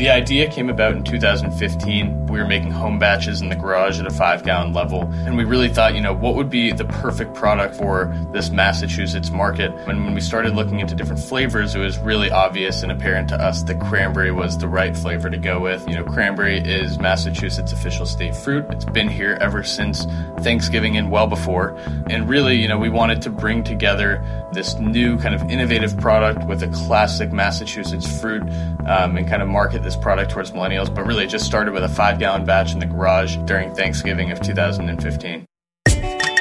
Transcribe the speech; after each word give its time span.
The 0.00 0.08
idea 0.08 0.48
came 0.50 0.70
about 0.70 0.96
in 0.96 1.04
2015. 1.04 2.28
We 2.28 2.38
were 2.38 2.46
making 2.46 2.70
home 2.70 2.98
batches 2.98 3.42
in 3.42 3.50
the 3.50 3.54
garage 3.54 4.00
at 4.00 4.06
a 4.06 4.10
five 4.10 4.42
gallon 4.42 4.72
level, 4.72 5.02
and 5.26 5.36
we 5.36 5.44
really 5.44 5.68
thought, 5.68 5.94
you 5.94 6.00
know, 6.00 6.14
what 6.14 6.36
would 6.36 6.48
be 6.48 6.72
the 6.72 6.86
perfect 6.86 7.34
product 7.34 7.74
for 7.74 8.10
this 8.32 8.48
Massachusetts 8.48 9.30
market? 9.30 9.70
And 9.72 10.02
when 10.06 10.14
we 10.14 10.22
started 10.22 10.54
looking 10.54 10.80
into 10.80 10.94
different 10.94 11.20
flavors, 11.20 11.74
it 11.74 11.80
was 11.80 11.98
really 11.98 12.30
obvious 12.30 12.82
and 12.82 12.90
apparent 12.90 13.28
to 13.28 13.36
us 13.38 13.62
that 13.64 13.78
cranberry 13.78 14.32
was 14.32 14.56
the 14.56 14.68
right 14.68 14.96
flavor 14.96 15.28
to 15.28 15.36
go 15.36 15.60
with. 15.60 15.86
You 15.86 15.96
know, 15.96 16.04
cranberry 16.04 16.60
is 16.60 16.98
Massachusetts' 16.98 17.74
official 17.74 18.06
state 18.06 18.34
fruit. 18.34 18.64
It's 18.70 18.86
been 18.86 19.08
here 19.08 19.36
ever 19.42 19.62
since 19.62 20.06
Thanksgiving 20.38 20.96
and 20.96 21.10
well 21.10 21.26
before. 21.26 21.76
And 22.08 22.26
really, 22.26 22.56
you 22.56 22.68
know, 22.68 22.78
we 22.78 22.88
wanted 22.88 23.20
to 23.20 23.30
bring 23.30 23.64
together 23.64 24.24
this 24.52 24.78
new 24.78 25.18
kind 25.18 25.34
of 25.34 25.42
innovative 25.50 25.98
product 25.98 26.46
with 26.46 26.62
a 26.62 26.68
classic 26.68 27.32
Massachusetts 27.32 28.20
fruit 28.20 28.42
um, 28.86 29.18
and 29.18 29.28
kind 29.28 29.42
of 29.42 29.48
market 29.48 29.82
this 29.89 29.89
product 29.96 30.30
towards 30.30 30.50
millennials. 30.52 30.94
But 30.94 31.06
really, 31.06 31.24
it 31.24 31.30
just 31.30 31.44
started 31.44 31.72
with 31.72 31.84
a 31.84 31.88
five 31.88 32.18
gallon 32.18 32.44
batch 32.44 32.72
in 32.72 32.78
the 32.78 32.86
garage 32.86 33.36
during 33.44 33.74
Thanksgiving 33.74 34.30
of 34.30 34.40
2015. 34.40 35.46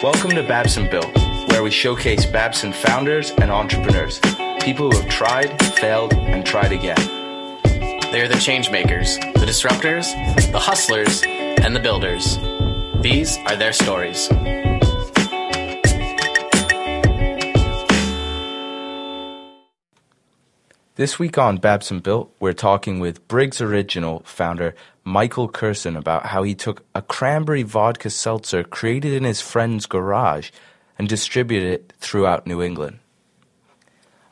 Welcome 0.02 0.32
to 0.32 0.44
Babson 0.48 0.90
Built, 0.90 1.14
where 1.50 1.62
we 1.64 1.72
showcase 1.72 2.26
Babson 2.26 2.72
founders 2.72 3.32
and 3.32 3.52
entrepreneurs, 3.52 4.20
people 4.62 4.90
who 4.90 4.98
have 5.00 5.10
tried, 5.10 5.62
failed, 5.76 6.14
and 6.14 6.46
tried 6.46 6.72
again. 6.72 6.98
They 8.12 8.22
are 8.22 8.28
the 8.28 8.40
change 8.40 8.72
makers, 8.72 9.18
the 9.20 9.46
disruptors, 9.46 10.14
the 10.52 10.60
hustlers, 10.60 11.24
and 11.24 11.76
the 11.76 11.80
builders. 11.80 12.38
These 13.02 13.38
are 13.40 13.56
their 13.56 13.74
stories. 13.74 14.30
This 21.00 21.18
week 21.18 21.38
on 21.38 21.60
Babson 21.60 22.02
Built, 22.02 22.30
we're 22.42 22.52
talking 22.52 23.00
with 23.00 23.26
Briggs 23.30 23.62
Original 23.62 24.22
founder 24.26 24.76
Michael 25.06 25.48
Curson 25.48 25.98
about 25.98 26.26
how 26.26 26.44
he 26.44 26.54
took 26.54 26.84
a 26.94 27.02
cranberry 27.02 27.64
vodka 27.64 28.10
seltzer 28.10 28.66
created 28.66 29.14
in 29.14 29.24
his 29.24 29.40
friend's 29.40 29.86
garage 29.86 30.52
and 30.98 31.08
distributed 31.08 31.72
it 31.72 31.94
throughout 32.00 32.46
New 32.46 32.62
England. 32.62 33.00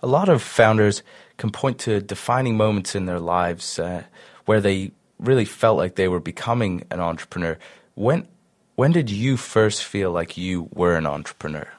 A 0.03 0.07
lot 0.07 0.27
of 0.27 0.41
founders 0.41 1.03
can 1.37 1.51
point 1.51 1.79
to 1.79 2.01
defining 2.01 2.57
moments 2.57 2.95
in 2.95 3.05
their 3.05 3.21
lives 3.21 3.79
uh, 3.79 4.03
where 4.43 4.59
they 4.59 4.91
really 5.19 5.45
felt 5.45 5.77
like 5.77 5.95
they 5.95 6.09
were 6.09 6.19
becoming 6.19 6.83
an 6.91 6.99
entrepreneur. 6.99 7.57
When 7.95 8.27
when 8.75 8.91
did 8.91 9.09
you 9.09 9.37
first 9.37 9.85
feel 9.85 10.11
like 10.11 10.35
you 10.35 10.67
were 10.73 10.97
an 10.97 11.07
entrepreneur? 11.07 11.69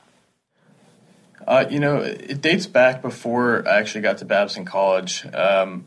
Uh, 1.49 1.65
you 1.71 1.81
know, 1.81 2.03
it 2.03 2.43
dates 2.43 2.67
back 2.67 3.01
before 3.01 3.67
I 3.67 3.79
actually 3.79 4.03
got 4.03 4.19
to 4.19 4.27
Babson 4.27 4.67
College. 4.67 5.25
Um, 5.33 5.87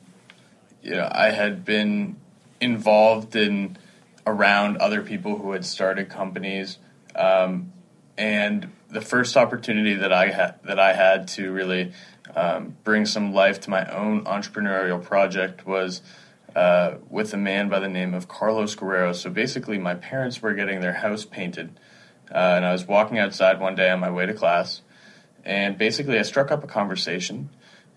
you 0.82 0.96
know, 0.96 1.08
I 1.10 1.30
had 1.30 1.64
been 1.64 2.16
involved 2.60 3.36
in 3.36 3.78
around 4.26 4.78
other 4.78 5.04
people 5.04 5.38
who 5.38 5.52
had 5.52 5.64
started 5.64 6.10
companies, 6.10 6.80
um, 7.16 7.74
and 8.18 8.72
the 8.90 9.02
first 9.02 9.38
opportunity 9.38 9.94
that 9.94 10.12
I 10.12 10.32
had 10.32 10.56
that 10.64 10.80
I 10.80 10.94
had 10.94 11.28
to 11.36 11.52
really 11.52 11.94
um, 12.36 12.76
bring 12.84 13.06
some 13.06 13.32
life 13.32 13.60
to 13.62 13.70
my 13.70 13.86
own 13.86 14.26
entrepreneurial 14.26 15.02
project 15.02 15.66
was. 15.66 16.02
Uh, 16.54 16.98
with 17.10 17.34
a 17.34 17.38
man 17.38 17.70
by 17.70 17.80
the 17.80 17.88
name 17.88 18.14
of 18.14 18.28
Carlos 18.28 18.76
Guerrero. 18.76 19.14
So 19.14 19.30
basically, 19.30 19.78
my 19.78 19.96
parents 19.96 20.42
were 20.42 20.54
getting 20.54 20.82
their 20.82 20.92
house 20.92 21.24
painted, 21.24 21.80
uh, 22.30 22.56
and 22.58 22.66
I 22.66 22.74
was 22.74 22.86
walking 22.86 23.20
outside 23.20 23.62
one 23.62 23.74
day 23.74 23.90
on 23.90 24.02
my 24.02 24.12
way 24.12 24.26
to 24.26 24.34
class, 24.34 24.82
and 25.46 25.78
basically, 25.78 26.20
I 26.20 26.24
struck 26.24 26.52
up 26.52 26.64
a 26.64 26.68
conversation, 26.68 27.50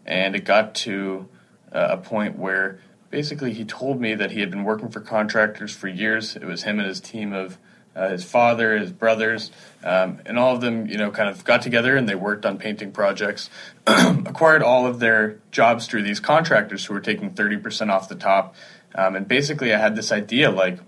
and 0.06 0.34
it 0.34 0.44
got 0.44 0.74
to 0.76 1.28
uh, 1.72 1.88
a 1.90 1.96
point 1.96 2.38
where 2.38 2.80
basically 3.10 3.52
he 3.52 3.64
told 3.64 4.00
me 4.00 4.14
that 4.14 4.32
he 4.32 4.40
had 4.40 4.50
been 4.50 4.64
working 4.64 4.90
for 4.90 5.00
contractors 5.00 5.74
for 5.74 5.88
years. 5.88 6.36
It 6.36 6.44
was 6.44 6.62
him 6.62 6.78
and 6.78 6.88
his 6.88 7.00
team 7.00 7.32
of 7.32 7.58
uh, 7.94 8.08
his 8.08 8.24
father, 8.24 8.76
his 8.76 8.90
brothers, 8.90 9.52
um, 9.84 10.20
and 10.26 10.38
all 10.38 10.54
of 10.54 10.60
them, 10.60 10.88
you 10.88 10.98
know, 10.98 11.10
kind 11.10 11.28
of 11.28 11.44
got 11.44 11.62
together 11.62 11.96
and 11.96 12.08
they 12.08 12.14
worked 12.14 12.44
on 12.44 12.58
painting 12.58 12.90
projects, 12.90 13.50
acquired 13.86 14.62
all 14.62 14.86
of 14.86 14.98
their 14.98 15.38
jobs 15.52 15.86
through 15.86 16.02
these 16.02 16.18
contractors 16.18 16.84
who 16.84 16.94
were 16.94 17.00
taking 17.00 17.30
30% 17.30 17.90
off 17.90 18.08
the 18.08 18.16
top. 18.16 18.56
Um, 18.96 19.14
and 19.14 19.28
basically, 19.28 19.72
I 19.72 19.78
had 19.78 19.94
this 19.94 20.10
idea 20.10 20.50
like, 20.50 20.78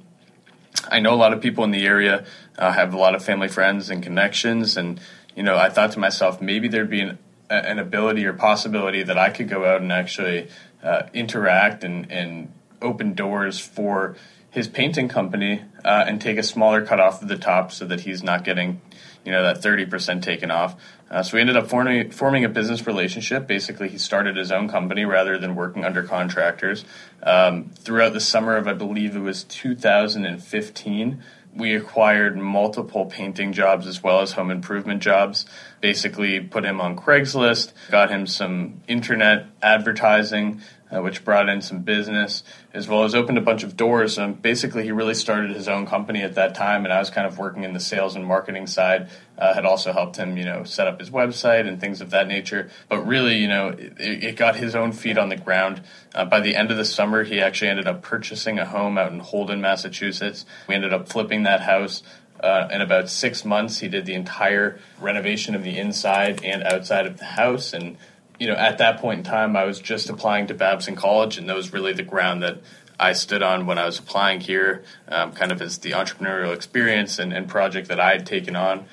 I 0.89 0.99
know 0.99 1.15
a 1.15 1.17
lot 1.17 1.33
of 1.33 1.41
people 1.41 1.65
in 1.65 1.71
the 1.71 1.87
area, 1.87 2.25
uh, 2.59 2.73
have 2.73 2.93
a 2.93 2.99
lot 2.99 3.15
of 3.15 3.25
family 3.25 3.49
friends 3.49 3.91
and 3.91 4.03
connections, 4.03 4.77
and 4.77 5.01
you 5.37 5.43
know, 5.43 5.57
I 5.57 5.69
thought 5.69 5.93
to 5.93 6.01
myself, 6.01 6.41
maybe 6.41 6.67
there'd 6.67 6.91
be 6.91 7.03
an, 7.03 7.19
an 7.51 7.79
ability 7.79 8.27
or 8.27 8.33
possibility 8.33 9.03
that 9.05 9.19
I 9.19 9.31
could 9.31 9.49
go 9.49 9.65
out 9.65 9.83
and 9.83 9.93
actually 9.93 10.49
uh, 10.83 11.03
interact 11.13 11.85
and, 11.85 12.11
and 12.11 12.53
open 12.83 13.15
doors 13.15 13.61
for 13.61 14.17
his 14.51 14.67
painting 14.67 15.09
company 15.09 15.63
uh, 15.85 16.05
and 16.09 16.21
take 16.21 16.39
a 16.39 16.43
smaller 16.43 16.85
cut 16.85 16.99
off 16.99 17.21
of 17.21 17.29
the 17.29 17.37
top 17.37 17.71
so 17.71 17.85
that 17.85 18.01
he's 18.01 18.23
not 18.23 18.43
getting, 18.43 18.81
you 19.25 19.31
know, 19.31 19.43
that 19.43 19.61
30% 19.61 20.23
taken 20.23 20.51
off. 20.51 20.75
Uh, 21.11 21.23
so 21.23 21.37
we 21.37 21.43
ended 21.43 21.57
up 21.57 21.69
forming, 21.69 22.11
forming 22.11 22.45
a 22.45 22.49
business 22.49 22.87
relationship. 22.87 23.47
Basically, 23.47 23.89
he 23.89 23.99
started 23.99 24.37
his 24.37 24.51
own 24.51 24.69
company 24.69 25.05
rather 25.05 25.39
than 25.39 25.55
working 25.55 25.85
under 25.85 26.03
contractors. 26.03 26.87
Um, 27.23 27.71
throughout 27.79 28.15
the 28.15 28.21
summer 28.21 28.57
of, 28.57 28.67
I 28.67 28.73
believe 28.73 29.15
it 29.15 29.21
was 29.21 29.45
2015, 29.45 31.23
we 31.57 31.75
acquired 31.75 32.37
multiple 32.37 33.07
painting 33.07 33.53
jobs 33.53 33.87
as 33.87 34.03
well 34.03 34.21
as 34.21 34.33
home 34.33 34.51
improvement 34.51 35.03
jobs. 35.03 35.47
Basically, 35.81 36.41
put 36.41 36.65
him 36.65 36.81
on 36.81 36.97
Craigslist, 36.97 37.73
got 37.91 38.11
him 38.11 38.27
some 38.27 38.83
internet 38.87 39.47
advertising, 39.63 40.61
uh, 40.95 41.03
which 41.03 41.25
brought 41.25 41.49
in 41.49 41.61
some 41.61 41.81
business, 41.81 42.43
as 42.73 42.87
well 42.87 43.05
as 43.05 43.15
opened 43.15 43.39
a 43.39 43.41
bunch 43.41 43.63
of 43.63 43.77
doors. 43.77 44.19
Basically, 44.41 44.85
he 44.85 44.93
really 44.93 45.15
started 45.15 45.51
his 45.51 45.69
own 45.69 45.87
company 45.87 46.23
at 46.23 46.35
that 46.37 46.55
time, 46.55 46.85
and 46.85 46.93
I 46.93 46.99
was 46.99 47.11
kind 47.11 47.27
of 47.27 47.39
working 47.39 47.65
in 47.65 47.73
the 47.73 47.81
sales 47.81 48.15
and 48.15 48.25
marketing 48.25 48.67
side. 48.67 49.09
Uh, 49.39 49.53
had 49.53 49.67
also 49.67 49.93
helped 49.93 50.17
him, 50.17 50.39
you 50.39 50.45
know, 50.45 50.65
set 50.65 50.87
up 50.87 50.99
his 50.99 51.11
website 51.11 51.69
and 51.69 51.79
things 51.79 52.01
of 52.01 52.11
that 52.11 52.27
nature. 52.27 52.71
But 52.89 53.07
really, 53.07 53.37
you 53.37 53.49
know, 53.49 53.69
it, 53.69 53.93
it 53.99 54.37
got 54.37 54.57
his 54.57 54.75
own 54.75 54.93
feet 54.93 55.19
on 55.19 55.29
the 55.29 55.37
ground. 55.37 55.83
Uh, 56.15 56.25
by 56.25 56.41
the 56.41 56.57
end 56.57 56.71
of 56.71 56.79
the 56.79 56.87
summer, 56.87 57.23
he 57.23 57.41
actually 57.41 57.69
ended 57.69 57.87
up 57.87 58.01
purchasing 58.01 58.59
a 58.59 58.65
home 58.65 58.97
out 58.97 59.13
in 59.13 59.19
Holden, 59.19 59.61
Massachusetts. 59.61 60.47
We 60.69 60.75
ended 60.75 60.95
up 60.95 61.09
flipping 61.09 61.43
that 61.43 61.61
house. 61.61 62.03
Uh, 62.41 62.69
in 62.71 62.81
about 62.81 63.09
six 63.09 63.45
months, 63.45 63.79
he 63.79 63.89
did 63.89 64.05
the 64.05 64.15
entire 64.15 64.79
renovation 65.01 65.55
of 65.55 65.63
the 65.63 65.79
inside 65.79 66.45
and 66.45 66.63
outside 66.63 67.07
of 67.07 67.19
the 67.19 67.25
house, 67.25 67.73
and 67.73 67.97
you 68.39 68.47
know, 68.47 68.55
at 68.55 68.79
that 68.79 69.01
point 69.01 69.19
in 69.19 69.25
time, 69.25 69.57
I 69.57 69.65
was 69.65 69.81
just 69.81 70.11
applying 70.11 70.49
to 70.49 70.55
Babson 70.55 70.97
College, 70.97 71.39
and 71.39 71.49
that 71.49 71.57
was 71.57 71.73
really 71.73 71.93
the 71.93 72.03
ground 72.03 72.43
that 72.43 72.59
I 72.99 73.13
stood 73.13 73.43
on 73.43 73.67
when 73.67 73.79
I 73.79 73.85
was 73.85 73.99
applying 73.99 74.41
here, 74.41 74.85
um, 75.09 75.33
kind 75.33 75.53
of 75.53 75.61
as 75.61 75.79
the 75.79 75.93
entrepreneurial 75.93 76.55
experience 76.55 77.19
and, 77.19 77.33
and, 77.33 77.49
project 77.49 77.89
that 77.89 78.01
I 78.01 78.13
had 78.13 78.27
taken 78.27 78.57
on. 78.57 78.87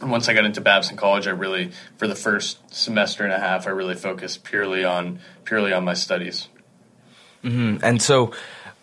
And 0.00 0.10
once 0.10 0.28
I 0.28 0.34
got 0.34 0.44
into 0.44 0.60
Babson 0.60 0.96
College, 0.96 1.26
I 1.26 1.30
really, 1.30 1.70
for 1.96 2.06
the 2.06 2.14
first 2.14 2.74
semester 2.74 3.24
and 3.24 3.32
a 3.32 3.38
half, 3.38 3.66
I 3.66 3.70
really 3.70 3.94
focused 3.94 4.42
purely 4.42 4.84
on 4.84 5.20
purely 5.44 5.72
on 5.72 5.84
my 5.84 5.94
studies. 5.94 6.48
Mm-hmm. 7.44 7.84
And 7.84 8.00
so, 8.00 8.32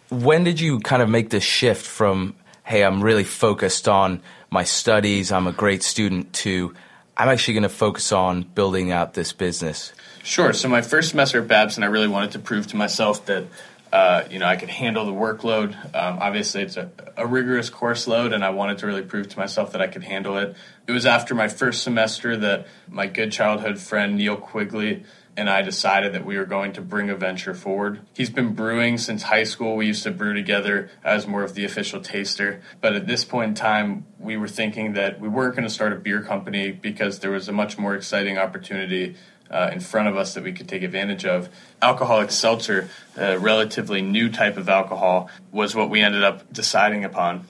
when 0.09 0.44
did 0.44 0.59
you 0.59 0.80
kind 0.80 1.02
of 1.02 1.09
make 1.09 1.30
this 1.30 1.44
shift 1.44 1.86
from, 1.86 2.36
"Hey, 2.64 2.84
I'm 2.84 3.03
really 3.03 3.24
focused 3.24 3.88
on 3.88 4.22
my 4.50 4.64
studies, 4.64 5.31
I'm 5.31 5.47
a 5.47 5.52
great 5.52 5.84
student," 5.84 6.31
to 6.34 6.74
I'm 7.19 7.28
actually 7.28 7.56
going 7.56 7.63
to 7.63 7.69
focus 7.69 8.13
on 8.13 8.44
building 8.44 8.94
out 8.94 9.13
this 9.13 9.34
business? 9.34 9.91
Sure. 10.24 10.53
So 10.53 10.69
my 10.69 10.81
first 10.81 11.09
semester 11.09 11.41
at 11.41 11.50
Babson, 11.50 11.84
I 11.84 11.88
really 11.88 12.07
wanted 12.07 12.31
to 12.31 12.40
prove 12.40 12.68
to 12.68 12.78
myself 12.78 13.25
that 13.25 13.44
uh, 13.91 14.24
you 14.30 14.40
know 14.40 14.46
I 14.46 14.56
could 14.56 14.69
handle 14.69 15.06
the 15.06 15.12
workload. 15.12 15.74
Um, 15.94 16.19
obviously, 16.22 16.62
it's 16.62 16.78
a, 16.78 16.90
a, 17.18 17.28
rigorous 17.28 17.69
course 17.69 18.08
load, 18.08 18.31
and 18.34 18.46
I 18.46 18.52
wanted 18.52 18.78
to 18.79 18.88
really 18.88 19.02
prove 19.02 19.28
to 19.29 19.38
myself 19.38 19.74
that 19.74 19.81
I 19.81 19.88
could 19.88 20.03
handle 20.03 20.38
it. 20.38 20.56
It 20.88 20.91
was 20.91 21.06
after 21.06 21.35
my 21.35 21.47
first 21.47 21.84
semester 21.84 22.38
that 22.38 22.68
my 22.88 23.08
good 23.08 23.31
childhood 23.31 23.79
friend 23.79 24.16
Neil 24.16 24.38
Quigley 24.38 25.03
and 25.39 25.50
I 25.50 25.61
decided 25.61 26.11
that 26.13 26.25
we 26.25 26.38
were 26.38 26.45
going 26.45 26.73
to 26.73 26.81
bring 26.81 27.09
a 27.09 27.16
venture 27.16 27.53
forward. 27.53 28.01
He's 28.13 28.29
been 28.29 28.53
brewing 28.53 28.97
since 28.97 29.23
high 29.23 29.46
school. 29.46 29.78
We 29.78 29.87
used 29.87 30.03
to 30.03 30.11
brew 30.11 30.34
together 30.34 30.91
as 31.02 31.28
more 31.28 31.43
of 31.43 31.53
the 31.53 31.64
official 31.64 32.02
taster. 32.02 32.61
But 32.81 32.93
at 32.93 33.08
this 33.08 33.23
point 33.23 33.47
in 33.49 33.55
time, 33.55 34.05
we 34.19 34.35
were 34.35 34.49
thinking 34.49 34.93
that 34.93 35.22
we 35.22 35.29
weren't 35.29 35.55
going 35.55 35.66
to 35.66 35.73
start 35.73 35.93
a 35.93 35.96
beer 35.96 36.22
company 36.22 36.72
because 36.72 37.19
there 37.19 37.31
was 37.31 37.47
a 37.47 37.53
much 37.53 37.78
more 37.78 37.96
exciting 37.96 38.37
opportunity 38.37 39.16
uh, 39.49 39.69
in 39.72 39.79
front 39.79 40.09
of 40.09 40.17
us 40.17 40.34
that 40.34 40.43
we 40.43 40.52
could 40.52 40.67
take 40.67 40.84
advantage 40.84 41.23
of. 41.25 41.47
Alcoholic 41.81 42.31
seltzer, 42.31 42.90
a 43.16 43.40
relatively 43.40 44.02
new 44.02 44.29
type 44.29 44.58
of 44.58 44.67
alcohol, 44.67 45.29
was 45.53 45.73
what 45.73 45.90
we 45.90 46.02
ended 46.02 46.23
up 46.23 46.52
deciding 46.52 47.05
upon. 47.05 47.47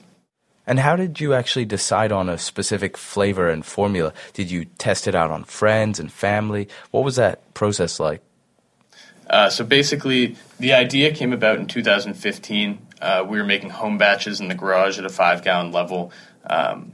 And 0.69 0.77
how 0.77 0.95
did 0.95 1.19
you 1.19 1.33
actually 1.33 1.65
decide 1.65 2.11
on 2.11 2.29
a 2.29 2.37
specific 2.37 2.95
flavor 2.95 3.49
and 3.49 3.65
formula? 3.65 4.13
Did 4.33 4.51
you 4.51 4.65
test 4.65 5.07
it 5.07 5.15
out 5.15 5.31
on 5.31 5.43
friends 5.43 5.99
and 5.99 6.11
family? 6.11 6.67
What 6.91 7.03
was 7.03 7.15
that 7.15 7.55
process 7.55 7.99
like? 7.99 8.21
Uh, 9.27 9.49
so 9.49 9.65
basically, 9.65 10.35
the 10.59 10.73
idea 10.73 11.11
came 11.11 11.33
about 11.33 11.57
in 11.57 11.65
2015. 11.65 12.77
Uh, 13.01 13.25
we 13.27 13.39
were 13.39 13.45
making 13.45 13.71
home 13.71 13.97
batches 13.97 14.39
in 14.39 14.47
the 14.47 14.53
garage 14.53 14.99
at 14.99 15.05
a 15.05 15.09
five 15.09 15.43
gallon 15.43 15.71
level. 15.71 16.11
Um, 16.45 16.91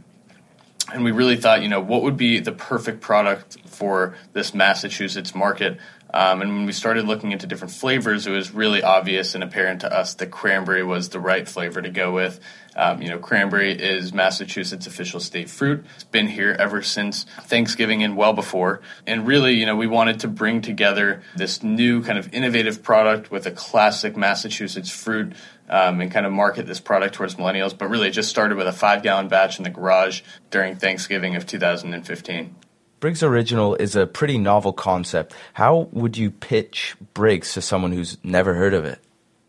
and 0.93 1.03
we 1.03 1.11
really 1.11 1.35
thought, 1.35 1.61
you 1.61 1.67
know, 1.67 1.81
what 1.81 2.01
would 2.03 2.15
be 2.15 2.39
the 2.39 2.53
perfect 2.53 3.01
product 3.01 3.57
for 3.65 4.15
this 4.31 4.53
Massachusetts 4.53 5.35
market? 5.35 5.79
Um, 6.13 6.41
and 6.41 6.49
when 6.49 6.65
we 6.65 6.71
started 6.71 7.05
looking 7.05 7.33
into 7.33 7.45
different 7.45 7.73
flavors, 7.73 8.25
it 8.25 8.31
was 8.31 8.51
really 8.51 8.81
obvious 8.81 9.35
and 9.35 9.43
apparent 9.43 9.81
to 9.81 9.91
us 9.91 10.13
that 10.15 10.31
cranberry 10.31 10.81
was 10.81 11.09
the 11.09 11.19
right 11.19 11.45
flavor 11.45 11.81
to 11.81 11.89
go 11.89 12.13
with. 12.13 12.39
Um, 12.75 13.01
you 13.01 13.09
know, 13.09 13.17
cranberry 13.17 13.71
is 13.71 14.13
Massachusetts' 14.13 14.85
official 14.85 15.19
state 15.19 15.49
fruit. 15.49 15.85
It's 15.95 16.03
been 16.03 16.27
here 16.27 16.55
ever 16.59 16.81
since 16.81 17.23
Thanksgiving 17.43 18.03
and 18.03 18.17
well 18.17 18.33
before. 18.33 18.81
And 19.07 19.25
really, 19.25 19.53
you 19.53 19.65
know, 19.65 19.75
we 19.75 19.87
wanted 19.87 20.19
to 20.21 20.27
bring 20.27 20.61
together 20.61 21.21
this 21.35 21.63
new 21.63 22.03
kind 22.03 22.19
of 22.19 22.33
innovative 22.33 22.83
product 22.83 23.31
with 23.31 23.45
a 23.45 23.51
classic 23.51 24.17
Massachusetts 24.17 24.89
fruit 24.89 25.33
um, 25.69 26.01
and 26.01 26.11
kind 26.11 26.25
of 26.25 26.33
market 26.33 26.67
this 26.67 26.79
product 26.79 27.15
towards 27.15 27.35
millennials. 27.35 27.77
But 27.77 27.89
really, 27.89 28.09
it 28.09 28.11
just 28.11 28.29
started 28.29 28.57
with 28.57 28.67
a 28.67 28.73
five 28.73 29.03
gallon 29.03 29.29
batch 29.29 29.57
in 29.57 29.63
the 29.63 29.69
garage 29.69 30.21
during 30.51 30.75
Thanksgiving 30.75 31.35
of 31.35 31.45
2015. 31.45 32.55
Briggs 32.99 33.23
Original 33.23 33.75
is 33.75 33.95
a 33.95 34.07
pretty 34.07 34.37
novel 34.37 34.73
concept. 34.73 35.33
How 35.53 35.89
would 35.91 36.17
you 36.17 36.31
pitch 36.31 36.95
Briggs 37.13 37.53
to 37.53 37.61
someone 37.61 37.91
who's 37.91 38.17
never 38.23 38.55
heard 38.55 38.73
of 38.73 38.83
it? 38.83 38.99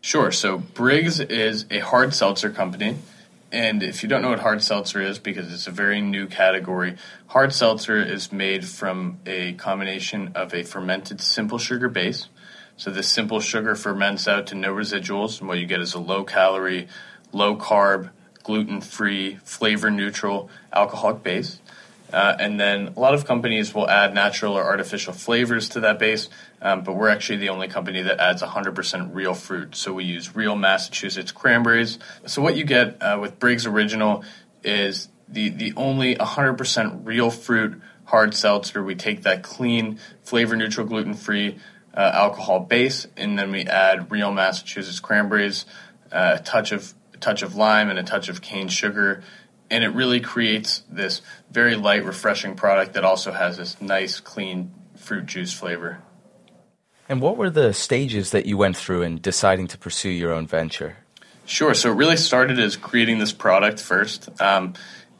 Sure. 0.01 0.31
So, 0.31 0.59
Briggs 0.59 1.19
is 1.19 1.65
a 1.71 1.79
hard 1.79 2.13
seltzer 2.13 2.49
company. 2.49 2.97
And 3.51 3.81
if 3.81 4.03
you 4.03 4.09
don't 4.09 4.21
know 4.21 4.29
what 4.29 4.39
hard 4.39 4.61
seltzer 4.61 5.01
is, 5.01 5.19
because 5.19 5.53
it's 5.53 5.67
a 5.67 5.71
very 5.71 6.01
new 6.01 6.27
category, 6.27 6.97
hard 7.27 7.53
seltzer 7.53 7.97
is 7.97 8.31
made 8.31 8.67
from 8.67 9.19
a 9.25 9.53
combination 9.53 10.33
of 10.35 10.53
a 10.53 10.63
fermented 10.63 11.21
simple 11.21 11.57
sugar 11.57 11.87
base. 11.87 12.27
So 12.75 12.91
this 12.91 13.09
simple 13.09 13.39
sugar 13.39 13.73
ferments 13.75 14.27
out 14.27 14.47
to 14.47 14.55
no 14.55 14.73
residuals, 14.73 15.39
and 15.39 15.47
what 15.47 15.59
you 15.59 15.65
get 15.65 15.79
is 15.79 15.93
a 15.93 15.99
low 15.99 16.25
calorie, 16.25 16.87
low 17.31 17.55
carb, 17.55 18.09
gluten 18.43 18.81
free, 18.81 19.39
flavor 19.43 19.89
neutral 19.89 20.49
alcoholic 20.73 21.23
base. 21.23 21.61
Uh, 22.11 22.35
and 22.39 22.59
then 22.59 22.93
a 22.95 22.99
lot 22.99 23.13
of 23.13 23.25
companies 23.25 23.73
will 23.73 23.89
add 23.89 24.13
natural 24.13 24.53
or 24.53 24.63
artificial 24.63 25.13
flavors 25.13 25.69
to 25.69 25.81
that 25.81 25.99
base, 25.99 26.29
um, 26.61 26.83
but 26.83 26.93
we're 26.93 27.09
actually 27.09 27.37
the 27.37 27.49
only 27.49 27.67
company 27.67 28.01
that 28.01 28.19
adds 28.19 28.41
100% 28.41 29.13
real 29.13 29.33
fruit. 29.33 29.75
So 29.75 29.93
we 29.93 30.05
use 30.05 30.35
real 30.35 30.55
Massachusetts 30.55 31.31
cranberries. 31.31 31.99
So 32.25 32.41
what 32.41 32.55
you 32.55 32.63
get 32.63 33.01
uh, 33.01 33.17
with 33.19 33.39
Briggs 33.39 33.65
Original 33.65 34.23
is 34.63 35.09
the, 35.27 35.49
the 35.49 35.73
only 35.75 36.15
100% 36.15 37.05
real 37.05 37.29
fruit 37.29 37.81
hard 38.05 38.33
seltzer. 38.33 38.81
We 38.81 38.95
take 38.95 39.23
that 39.23 39.43
clean, 39.43 39.99
flavor 40.23 40.55
neutral, 40.55 40.87
gluten 40.87 41.13
free 41.13 41.59
uh, 41.93 42.11
alcohol 42.13 42.61
base, 42.61 43.07
and 43.17 43.37
then 43.37 43.51
we 43.51 43.63
add 43.63 44.11
real 44.11 44.31
Massachusetts 44.31 44.99
cranberries, 44.99 45.65
uh, 46.11 46.37
a 46.39 46.43
touch 46.43 46.71
of 46.71 46.93
a 47.13 47.17
touch 47.17 47.41
of 47.41 47.55
lime, 47.55 47.89
and 47.89 47.97
a 47.97 48.03
touch 48.03 48.29
of 48.29 48.41
cane 48.41 48.67
sugar 48.67 49.23
and 49.69 49.83
it 49.83 49.89
really 49.89 50.19
creates 50.19 50.83
this 50.89 51.21
very 51.51 51.75
light, 51.75 52.05
refreshing 52.05 52.55
product 52.55 52.93
that 52.93 53.03
also 53.03 53.31
has 53.31 53.57
this 53.57 53.81
nice, 53.81 54.19
clean 54.19 54.71
fruit 54.95 55.25
juice 55.25 55.53
flavor. 55.53 55.99
And 57.09 57.21
what 57.21 57.37
were 57.37 57.49
the 57.49 57.73
stages 57.73 58.31
that 58.31 58.45
you 58.45 58.57
went 58.57 58.75
through 58.75 59.03
in 59.03 59.19
deciding 59.19 59.67
to 59.67 59.77
pursue 59.77 60.09
your 60.09 60.33
own 60.33 60.45
venture? 60.47 60.97
Sure. 61.45 61.73
So 61.73 61.91
it 61.91 61.95
really 61.95 62.17
started 62.17 62.59
as 62.59 62.75
creating 62.75 63.19
this 63.19 63.31
product 63.31 63.79
first. 63.79 64.29
Um, 64.41 64.73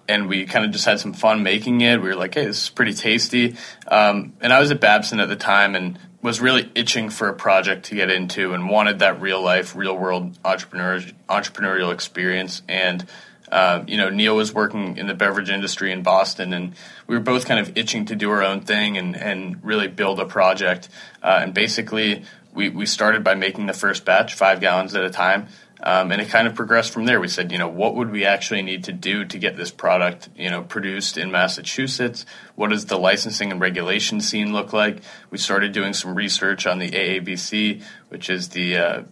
and 0.10 0.28
we 0.28 0.46
kind 0.46 0.66
of 0.66 0.72
just 0.72 0.86
had 0.86 1.00
some 1.00 1.14
fun 1.14 1.44
making 1.44 1.82
it. 1.82 2.02
We 2.02 2.10
were 2.10 2.16
like, 2.16 2.34
hey, 2.34 2.46
this 2.46 2.64
is 2.64 2.70
pretty 2.70 2.94
tasty. 2.94 3.56
Um, 3.88 4.34
and 4.42 4.52
I 4.52 4.60
was 4.60 4.72
at 4.72 4.80
Babson 4.82 5.20
at 5.20 5.30
the 5.30 5.36
time 5.36 5.76
and 5.76 5.98
was 6.22 6.42
really 6.42 6.70
itching 6.76 7.10
for 7.10 7.30
a 7.30 7.34
project 7.34 7.86
to 7.86 7.96
get 7.96 8.10
into 8.10 8.54
and 8.54 8.70
wanted 8.70 9.00
that 9.00 9.22
real 9.22 9.42
life, 9.42 9.76
real 9.76 9.98
world 9.98 10.38
entrepreneur, 10.44 11.00
entrepreneurial 11.30 11.94
experience. 11.94 12.62
And 12.68 13.06
uh, 13.52 13.84
you 13.88 13.98
know, 13.98 14.10
Neil 14.10 14.36
was 14.36 14.54
working 14.54 14.98
in 14.98 15.08
the 15.08 15.14
beverage 15.14 15.50
industry 15.50 15.92
in 15.92 16.04
Boston, 16.04 16.54
and 16.54 16.74
we 17.08 17.16
were 17.16 17.24
both 17.24 17.46
kind 17.46 17.60
of 17.60 17.78
itching 17.78 18.06
to 18.06 18.16
do 18.16 18.30
our 18.30 18.44
own 18.44 18.62
thing 18.62 18.98
and, 18.98 19.16
and 19.16 19.64
really 19.64 19.88
build 19.88 20.20
a 20.20 20.26
project. 20.26 20.90
Uh, 21.24 21.40
and 21.42 21.54
basically, 21.54 22.24
we, 22.54 22.70
we 22.70 22.86
started 22.86 23.24
by 23.24 23.36
making 23.36 23.68
the 23.68 23.74
first 23.74 24.04
batch, 24.04 24.34
five 24.34 24.60
gallons 24.60 24.96
at 24.96 25.04
a 25.04 25.10
time. 25.10 25.48
Um, 25.82 26.12
and 26.12 26.20
it 26.20 26.30
kind 26.30 26.48
of 26.48 26.56
progressed 26.56 26.92
from 26.92 27.06
there. 27.06 27.20
We 27.20 27.28
said, 27.28 27.52
you 27.52 27.60
know, 27.60 27.68
what 27.68 27.96
would 27.96 28.10
we 28.10 28.26
actually 28.26 28.64
need 28.64 28.86
to 28.86 28.92
do 28.92 29.26
to 29.26 29.38
get 29.38 29.56
this 29.56 29.70
product, 29.70 30.28
you 30.36 30.50
know, 30.50 30.64
produced 30.64 31.18
in 31.18 31.30
Massachusetts? 31.30 32.26
What 32.56 32.72
does 32.72 32.86
the 32.86 32.98
licensing 32.98 33.52
and 33.52 33.62
regulation 33.62 34.20
scene 34.20 34.54
look 34.54 34.74
like? 34.74 35.02
We 35.30 35.38
started 35.38 35.74
doing 35.74 35.94
some 35.94 36.16
research 36.16 36.66
on 36.66 36.80
the 36.80 36.90
AABC, 36.90 37.84
which 38.10 38.30
is 38.30 38.50
the 38.50 38.78
uh, 38.78 39.04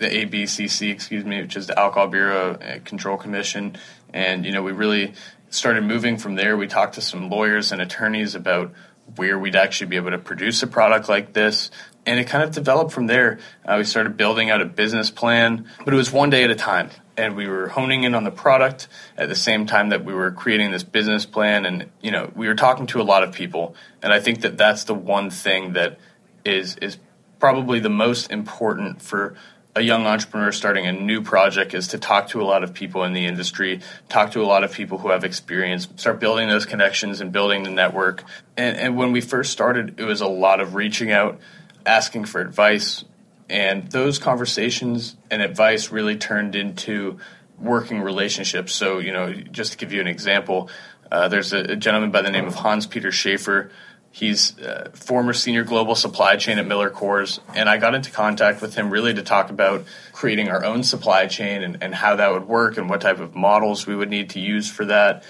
the 0.00 0.08
ABCC, 0.08 0.90
excuse 0.90 1.24
me, 1.24 1.40
which 1.42 1.56
is 1.56 1.66
the 1.66 1.78
Alcohol 1.78 2.08
Bureau 2.08 2.54
uh, 2.54 2.78
Control 2.84 3.16
Commission, 3.16 3.76
and 4.12 4.44
you 4.44 4.50
know 4.50 4.62
we 4.62 4.72
really 4.72 5.12
started 5.50 5.84
moving 5.84 6.16
from 6.16 6.34
there. 6.36 6.56
We 6.56 6.66
talked 6.66 6.94
to 6.94 7.00
some 7.00 7.28
lawyers 7.28 7.70
and 7.70 7.82
attorneys 7.82 8.34
about 8.34 8.72
where 9.16 9.38
we'd 9.38 9.56
actually 9.56 9.88
be 9.88 9.96
able 9.96 10.10
to 10.10 10.18
produce 10.18 10.62
a 10.62 10.66
product 10.66 11.08
like 11.08 11.32
this. 11.32 11.70
And 12.06 12.18
it 12.18 12.28
kind 12.28 12.42
of 12.42 12.52
developed 12.52 12.92
from 12.92 13.06
there. 13.06 13.38
Uh, 13.64 13.76
we 13.78 13.84
started 13.84 14.16
building 14.16 14.50
out 14.50 14.62
a 14.62 14.64
business 14.64 15.10
plan, 15.10 15.68
but 15.84 15.92
it 15.92 15.96
was 15.96 16.12
one 16.12 16.30
day 16.30 16.44
at 16.44 16.50
a 16.50 16.54
time. 16.54 16.90
And 17.16 17.36
we 17.36 17.46
were 17.46 17.68
honing 17.68 18.04
in 18.04 18.14
on 18.14 18.24
the 18.24 18.30
product 18.30 18.88
at 19.18 19.28
the 19.28 19.34
same 19.34 19.66
time 19.66 19.90
that 19.90 20.04
we 20.04 20.14
were 20.14 20.30
creating 20.30 20.70
this 20.70 20.84
business 20.84 21.26
plan. 21.26 21.66
And, 21.66 21.90
you 22.00 22.10
know, 22.10 22.30
we 22.34 22.46
were 22.46 22.54
talking 22.54 22.86
to 22.88 23.00
a 23.00 23.02
lot 23.02 23.22
of 23.22 23.32
people. 23.32 23.74
And 24.02 24.12
I 24.12 24.20
think 24.20 24.40
that 24.42 24.56
that's 24.56 24.84
the 24.84 24.94
one 24.94 25.28
thing 25.28 25.74
that 25.74 25.98
is, 26.44 26.76
is 26.76 26.96
probably 27.38 27.80
the 27.80 27.90
most 27.90 28.30
important 28.30 29.02
for 29.02 29.34
a 29.76 29.80
young 29.80 30.06
entrepreneur 30.06 30.50
starting 30.50 30.86
a 30.86 30.92
new 30.92 31.22
project 31.22 31.74
is 31.74 31.88
to 31.88 31.98
talk 31.98 32.28
to 32.28 32.42
a 32.42 32.44
lot 32.44 32.64
of 32.64 32.74
people 32.74 33.04
in 33.04 33.12
the 33.12 33.26
industry, 33.26 33.80
talk 34.08 34.32
to 34.32 34.42
a 34.42 34.44
lot 34.44 34.64
of 34.64 34.72
people 34.72 34.98
who 34.98 35.10
have 35.10 35.22
experience, 35.24 35.88
start 35.96 36.18
building 36.18 36.48
those 36.48 36.66
connections 36.66 37.20
and 37.20 37.30
building 37.30 37.62
the 37.62 37.70
network. 37.70 38.24
And, 38.56 38.76
and 38.76 38.96
when 38.96 39.12
we 39.12 39.20
first 39.20 39.52
started, 39.52 40.00
it 40.00 40.04
was 40.04 40.20
a 40.20 40.26
lot 40.26 40.60
of 40.60 40.74
reaching 40.74 41.12
out, 41.12 41.38
asking 41.86 42.24
for 42.24 42.40
advice. 42.40 43.04
And 43.48 43.88
those 43.90 44.18
conversations 44.18 45.16
and 45.30 45.40
advice 45.40 45.90
really 45.90 46.16
turned 46.16 46.56
into 46.56 47.18
working 47.58 48.00
relationships. 48.00 48.74
So, 48.74 48.98
you 48.98 49.12
know, 49.12 49.32
just 49.32 49.72
to 49.72 49.78
give 49.78 49.92
you 49.92 50.00
an 50.00 50.08
example, 50.08 50.68
uh, 51.12 51.28
there's 51.28 51.52
a, 51.52 51.58
a 51.58 51.76
gentleman 51.76 52.10
by 52.10 52.22
the 52.22 52.30
name 52.30 52.46
of 52.46 52.54
Hans 52.54 52.86
Peter 52.86 53.12
Schaefer 53.12 53.70
He's 54.12 54.58
uh, 54.58 54.90
former 54.92 55.32
senior 55.32 55.62
global 55.62 55.94
supply 55.94 56.36
chain 56.36 56.58
at 56.58 56.66
Miller 56.66 56.90
Coors, 56.90 57.38
and 57.54 57.68
I 57.68 57.76
got 57.76 57.94
into 57.94 58.10
contact 58.10 58.60
with 58.60 58.74
him 58.74 58.90
really 58.90 59.14
to 59.14 59.22
talk 59.22 59.50
about 59.50 59.84
creating 60.12 60.48
our 60.48 60.64
own 60.64 60.82
supply 60.82 61.26
chain 61.26 61.62
and, 61.62 61.78
and 61.80 61.94
how 61.94 62.16
that 62.16 62.32
would 62.32 62.48
work 62.48 62.76
and 62.76 62.90
what 62.90 63.00
type 63.00 63.20
of 63.20 63.36
models 63.36 63.86
we 63.86 63.94
would 63.94 64.10
need 64.10 64.30
to 64.30 64.40
use 64.40 64.68
for 64.68 64.84
that, 64.86 65.22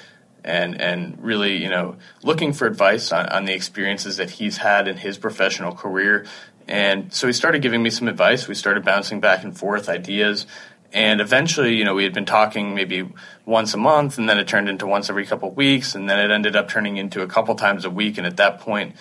and 0.43 0.81
and 0.81 1.23
really 1.23 1.63
you 1.63 1.69
know 1.69 1.97
looking 2.23 2.55
for 2.55 2.67
advice 2.67 3.13
on, 3.13 3.27
on 3.27 3.45
the 3.45 3.53
experiences 3.53 4.17
that 4.17 4.31
he's 4.31 4.57
had 4.57 4.89
in 4.89 4.97
his 4.97 5.19
professional 5.19 5.75
career. 5.75 6.27
And 6.67 7.13
so 7.13 7.27
he 7.27 7.33
started 7.33 7.63
giving 7.63 7.83
me 7.83 7.91
some 7.91 8.09
advice. 8.09 8.49
We 8.49 8.55
started 8.55 8.85
bouncing 8.85 9.21
back 9.21 9.45
and 9.45 9.57
forth 9.57 9.89
ideas, 9.89 10.47
and 10.93 11.21
eventually, 11.21 11.75
you 11.77 11.85
know, 11.85 11.95
we 11.95 12.05
had 12.05 12.13
been 12.13 12.25
talking 12.27 12.75
maybe 12.75 13.09
once 13.47 13.75
a 13.75 13.77
month, 13.77 14.19
and 14.19 14.29
then 14.29 14.39
it 14.39 14.49
turned 14.49 14.69
into 14.69 14.87
once 14.87 15.09
every 15.09 15.25
couple 15.25 15.51
of 15.51 15.57
weeks, 15.57 15.95
and 15.95 16.11
then 16.11 16.19
it 16.19 16.33
ended 16.33 16.57
up 16.57 16.69
turning 16.69 16.97
into 16.97 17.23
a 17.23 17.27
couple 17.27 17.55
times 17.55 17.85
a 17.85 17.91
week. 17.91 18.19
And 18.19 18.27
at 18.27 18.37
that 18.39 18.59
point, 18.59 18.97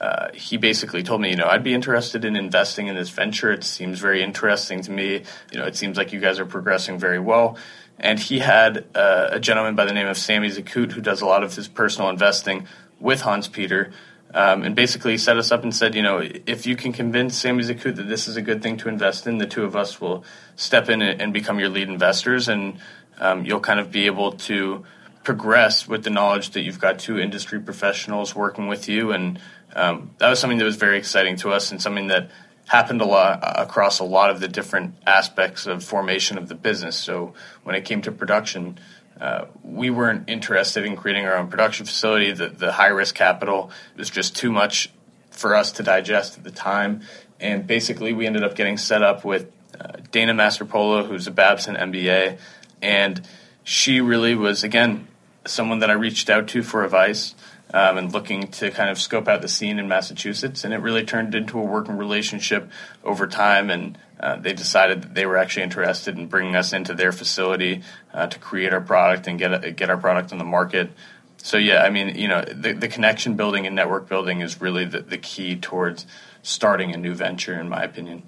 uh, 0.00 0.28
he 0.34 0.56
basically 0.56 1.02
told 1.02 1.20
me, 1.20 1.30
you 1.30 1.36
know, 1.36 1.46
I'd 1.46 1.64
be 1.64 1.74
interested 1.74 2.24
in 2.24 2.36
investing 2.36 2.86
in 2.86 2.94
this 2.94 3.10
venture. 3.10 3.52
It 3.52 3.64
seems 3.64 3.98
very 3.98 4.22
interesting 4.22 4.82
to 4.82 4.90
me. 4.90 5.22
You 5.50 5.58
know, 5.58 5.66
it 5.66 5.76
seems 5.76 5.96
like 5.96 6.12
you 6.12 6.20
guys 6.20 6.38
are 6.38 6.46
progressing 6.46 6.98
very 6.98 7.18
well. 7.20 7.56
And 7.98 8.18
he 8.18 8.40
had 8.40 8.84
uh, 8.94 9.28
a 9.32 9.40
gentleman 9.40 9.76
by 9.76 9.84
the 9.84 9.92
name 9.92 10.08
of 10.08 10.16
Sammy 10.16 10.48
Zakut 10.48 10.92
who 10.92 11.00
does 11.00 11.22
a 11.22 11.26
lot 11.26 11.44
of 11.44 11.54
his 11.54 11.68
personal 11.68 12.10
investing 12.10 12.66
with 12.98 13.20
Hans 13.20 13.48
Peter 13.48 13.92
um, 14.34 14.62
and 14.62 14.74
basically 14.74 15.18
set 15.18 15.36
us 15.36 15.52
up 15.52 15.62
and 15.62 15.74
said, 15.74 15.94
you 15.94 16.02
know, 16.02 16.22
if 16.46 16.66
you 16.66 16.76
can 16.76 16.92
convince 16.92 17.36
Sammy 17.36 17.62
Zakut 17.62 17.96
that 17.96 18.08
this 18.08 18.28
is 18.28 18.36
a 18.36 18.42
good 18.42 18.62
thing 18.62 18.76
to 18.78 18.88
invest 18.88 19.26
in, 19.26 19.38
the 19.38 19.46
two 19.46 19.64
of 19.64 19.76
us 19.76 20.00
will 20.00 20.24
step 20.56 20.88
in 20.88 21.02
and 21.02 21.32
become 21.32 21.58
your 21.58 21.68
lead 21.68 21.88
investors, 21.88 22.48
and 22.48 22.78
um, 23.18 23.44
you'll 23.44 23.60
kind 23.60 23.80
of 23.80 23.90
be 23.90 24.06
able 24.06 24.32
to 24.32 24.84
progress 25.22 25.86
with 25.86 26.02
the 26.02 26.10
knowledge 26.10 26.50
that 26.50 26.62
you've 26.62 26.80
got 26.80 26.98
two 26.98 27.18
industry 27.18 27.60
professionals 27.60 28.34
working 28.34 28.68
with 28.68 28.88
you, 28.88 29.12
and 29.12 29.38
um, 29.74 30.10
that 30.18 30.28
was 30.28 30.38
something 30.38 30.58
that 30.58 30.64
was 30.64 30.76
very 30.76 30.98
exciting 30.98 31.36
to 31.36 31.50
us, 31.50 31.70
and 31.70 31.80
something 31.80 32.08
that 32.08 32.30
happened 32.66 33.00
a 33.00 33.04
lot 33.04 33.40
across 33.42 33.98
a 33.98 34.04
lot 34.04 34.30
of 34.30 34.40
the 34.40 34.48
different 34.48 34.94
aspects 35.06 35.66
of 35.66 35.84
formation 35.84 36.38
of 36.38 36.48
the 36.48 36.54
business. 36.54 36.96
So 36.96 37.34
when 37.64 37.74
it 37.74 37.84
came 37.84 38.00
to 38.02 38.12
production 38.12 38.78
uh, 39.22 39.46
we 39.62 39.88
weren't 39.88 40.28
interested 40.28 40.84
in 40.84 40.96
creating 40.96 41.24
our 41.26 41.36
own 41.36 41.46
production 41.46 41.86
facility. 41.86 42.32
The, 42.32 42.48
the 42.48 42.72
high 42.72 42.88
risk 42.88 43.14
capital 43.14 43.70
was 43.96 44.10
just 44.10 44.34
too 44.34 44.50
much 44.50 44.90
for 45.30 45.54
us 45.54 45.70
to 45.72 45.84
digest 45.84 46.36
at 46.36 46.42
the 46.42 46.50
time. 46.50 47.02
And 47.38 47.64
basically, 47.64 48.12
we 48.12 48.26
ended 48.26 48.42
up 48.42 48.56
getting 48.56 48.76
set 48.76 49.00
up 49.00 49.24
with 49.24 49.48
uh, 49.80 49.98
Dana 50.10 50.34
Mastropola, 50.34 51.06
who's 51.06 51.28
a 51.28 51.30
Babson 51.30 51.76
MBA. 51.76 52.38
And 52.82 53.24
she 53.62 54.00
really 54.00 54.34
was, 54.34 54.64
again, 54.64 55.06
someone 55.46 55.78
that 55.78 55.90
I 55.90 55.94
reached 55.94 56.28
out 56.28 56.48
to 56.48 56.64
for 56.64 56.84
advice 56.84 57.36
um, 57.72 57.98
and 57.98 58.12
looking 58.12 58.48
to 58.48 58.70
kind 58.70 58.90
of 58.90 58.98
scope 58.98 59.28
out 59.28 59.42
the 59.42 59.48
scene 59.48 59.78
in 59.78 59.88
Massachusetts. 59.88 60.64
And 60.64 60.74
it 60.74 60.78
really 60.78 61.04
turned 61.04 61.34
into 61.34 61.58
a 61.58 61.62
working 61.64 61.96
relationship 61.96 62.70
over 63.04 63.26
time. 63.26 63.70
And 63.70 63.98
uh, 64.20 64.36
they 64.36 64.52
decided 64.52 65.02
that 65.02 65.14
they 65.14 65.26
were 65.26 65.36
actually 65.36 65.64
interested 65.64 66.18
in 66.18 66.26
bringing 66.26 66.56
us 66.56 66.72
into 66.72 66.94
their 66.94 67.12
facility 67.12 67.82
uh, 68.12 68.26
to 68.26 68.38
create 68.38 68.72
our 68.72 68.80
product 68.80 69.26
and 69.26 69.38
get 69.38 69.76
get 69.76 69.90
our 69.90 69.98
product 69.98 70.32
on 70.32 70.38
the 70.38 70.44
market. 70.44 70.90
So 71.38 71.56
yeah, 71.56 71.82
I 71.82 71.90
mean, 71.90 72.14
you 72.14 72.28
know, 72.28 72.42
the, 72.42 72.72
the 72.72 72.86
connection 72.86 73.34
building 73.34 73.66
and 73.66 73.74
network 73.74 74.08
building 74.08 74.42
is 74.42 74.60
really 74.60 74.84
the, 74.84 75.00
the 75.00 75.18
key 75.18 75.56
towards 75.56 76.06
starting 76.42 76.94
a 76.94 76.96
new 76.96 77.14
venture, 77.14 77.60
in 77.60 77.68
my 77.68 77.82
opinion. 77.82 78.22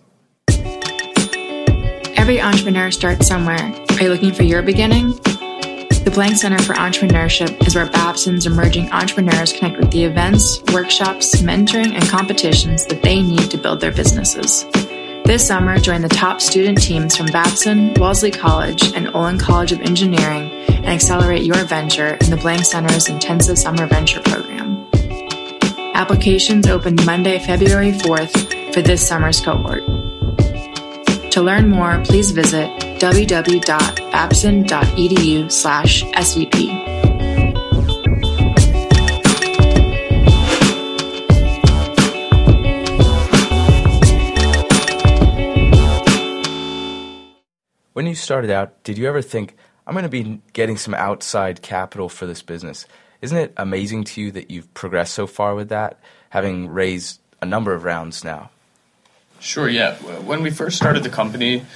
Every 2.16 2.40
entrepreneur 2.40 2.90
starts 2.90 3.28
somewhere. 3.28 3.72
Are 3.90 4.02
you 4.02 4.08
looking 4.08 4.32
for 4.32 4.42
your 4.42 4.62
beginning? 4.62 5.12
The 6.02 6.10
Blank 6.12 6.36
Center 6.36 6.58
for 6.62 6.74
Entrepreneurship 6.74 7.66
is 7.66 7.74
where 7.74 7.88
Babson's 7.88 8.46
emerging 8.46 8.90
entrepreneurs 8.90 9.52
connect 9.52 9.78
with 9.78 9.90
the 9.90 10.04
events, 10.04 10.62
workshops, 10.72 11.36
mentoring, 11.42 11.92
and 11.92 12.02
competitions 12.08 12.86
that 12.86 13.02
they 13.02 13.22
need 13.22 13.50
to 13.50 13.58
build 13.58 13.80
their 13.80 13.92
businesses. 13.92 14.64
This 15.24 15.46
summer, 15.46 15.78
join 15.78 16.02
the 16.02 16.08
top 16.08 16.40
student 16.40 16.80
teams 16.82 17.16
from 17.16 17.26
Babson, 17.26 17.94
Wellesley 17.94 18.30
College, 18.30 18.92
and 18.94 19.08
Olin 19.14 19.38
College 19.38 19.72
of 19.72 19.80
Engineering 19.80 20.50
and 20.68 20.86
accelerate 20.86 21.44
your 21.44 21.64
venture 21.64 22.14
in 22.20 22.30
the 22.30 22.36
Blank 22.36 22.64
Center's 22.64 23.08
intensive 23.08 23.58
summer 23.58 23.86
venture 23.86 24.20
program. 24.20 24.86
Applications 25.94 26.66
open 26.66 26.96
Monday, 27.06 27.38
February 27.38 27.92
4th 27.92 28.74
for 28.74 28.82
this 28.82 29.06
summer's 29.06 29.40
cohort. 29.40 29.84
To 31.30 31.42
learn 31.42 31.70
more, 31.70 32.02
please 32.04 32.30
visit 32.30 32.70
www.babson.edu 33.04 35.52
slash 35.52 36.04
SVP. 36.04 36.72
When 47.92 48.06
you 48.06 48.14
started 48.14 48.50
out, 48.50 48.82
did 48.84 48.96
you 48.96 49.06
ever 49.06 49.20
think, 49.20 49.54
I'm 49.86 49.92
going 49.92 50.04
to 50.04 50.08
be 50.08 50.40
getting 50.54 50.78
some 50.78 50.94
outside 50.94 51.60
capital 51.60 52.08
for 52.08 52.24
this 52.24 52.40
business? 52.40 52.86
Isn't 53.20 53.36
it 53.36 53.52
amazing 53.58 54.04
to 54.04 54.22
you 54.22 54.32
that 54.32 54.50
you've 54.50 54.72
progressed 54.72 55.12
so 55.12 55.26
far 55.26 55.54
with 55.54 55.68
that, 55.68 56.00
having 56.30 56.68
raised 56.68 57.20
a 57.42 57.46
number 57.46 57.74
of 57.74 57.84
rounds 57.84 58.24
now? 58.24 58.48
Sure, 59.40 59.68
yeah. 59.68 59.96
When 60.22 60.42
we 60.42 60.48
first 60.48 60.78
started 60.78 61.02
the 61.02 61.10
company, 61.10 61.66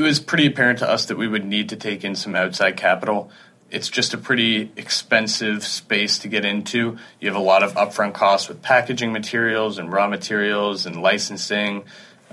it 0.00 0.06
was 0.06 0.18
pretty 0.18 0.46
apparent 0.46 0.78
to 0.78 0.88
us 0.88 1.06
that 1.06 1.18
we 1.18 1.28
would 1.28 1.44
need 1.44 1.68
to 1.68 1.76
take 1.76 2.04
in 2.04 2.14
some 2.14 2.34
outside 2.34 2.76
capital. 2.78 3.30
It's 3.70 3.88
just 3.88 4.14
a 4.14 4.18
pretty 4.18 4.72
expensive 4.76 5.62
space 5.62 6.18
to 6.20 6.28
get 6.28 6.44
into. 6.44 6.96
You 7.20 7.28
have 7.28 7.36
a 7.36 7.44
lot 7.44 7.62
of 7.62 7.74
upfront 7.74 8.14
costs 8.14 8.48
with 8.48 8.62
packaging 8.62 9.12
materials 9.12 9.76
and 9.76 9.92
raw 9.92 10.08
materials 10.08 10.86
and 10.86 11.02
licensing 11.02 11.84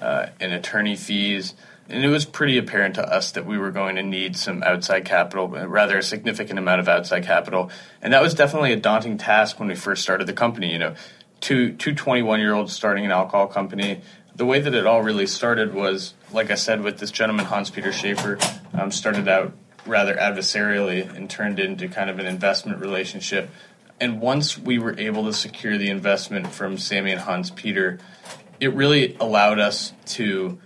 uh, 0.01 0.27
and 0.39 0.53
attorney 0.53 0.95
fees. 0.95 1.55
And 1.89 2.05
it 2.05 2.07
was 2.07 2.23
pretty 2.23 2.57
apparent 2.57 2.95
to 2.95 3.05
us 3.05 3.31
that 3.31 3.45
we 3.45 3.57
were 3.57 3.71
going 3.71 3.97
to 3.97 4.03
need 4.03 4.37
some 4.37 4.63
outside 4.63 5.03
capital, 5.03 5.49
rather 5.49 5.97
a 5.97 6.03
significant 6.03 6.59
amount 6.59 6.79
of 6.79 6.87
outside 6.87 7.25
capital. 7.25 7.69
And 8.01 8.13
that 8.13 8.21
was 8.21 8.33
definitely 8.33 8.71
a 8.71 8.77
daunting 8.77 9.17
task 9.17 9.59
when 9.59 9.67
we 9.67 9.75
first 9.75 10.03
started 10.03 10.25
the 10.25 10.33
company. 10.33 10.71
You 10.71 10.79
know, 10.79 10.95
two 11.41 11.73
two 11.73 11.93
21 11.93 12.39
year 12.39 12.53
olds 12.53 12.73
starting 12.73 13.05
an 13.05 13.11
alcohol 13.11 13.47
company 13.47 14.01
the 14.37 14.45
way 14.45 14.59
that 14.59 14.73
it 14.75 14.85
all 14.85 15.01
really 15.01 15.25
started 15.25 15.73
was, 15.73 16.13
like 16.31 16.51
I 16.51 16.55
said, 16.55 16.81
with 16.81 16.99
this 16.99 17.11
gentleman 17.11 17.45
Hans 17.45 17.69
Peter 17.69 17.91
Schaefer, 17.91 18.37
um, 18.73 18.91
started 18.91 19.27
out 19.27 19.53
rather 19.85 20.15
adversarially 20.15 21.15
and 21.15 21.29
turned 21.29 21.59
into 21.59 21.87
kind 21.87 22.09
of 22.09 22.19
an 22.19 22.25
investment 22.25 22.79
relationship. 22.81 23.49
And 23.99 24.21
once 24.21 24.57
we 24.57 24.77
were 24.77 24.97
able 24.99 25.25
to 25.25 25.33
secure 25.33 25.77
the 25.77 25.89
investment 25.89 26.47
from 26.47 26.77
Sammy 26.77 27.11
and 27.11 27.21
Hans 27.21 27.49
Peter, 27.51 27.99
it 28.59 28.73
really 28.73 29.15
allowed 29.19 29.59
us 29.59 29.93
to 30.05 30.59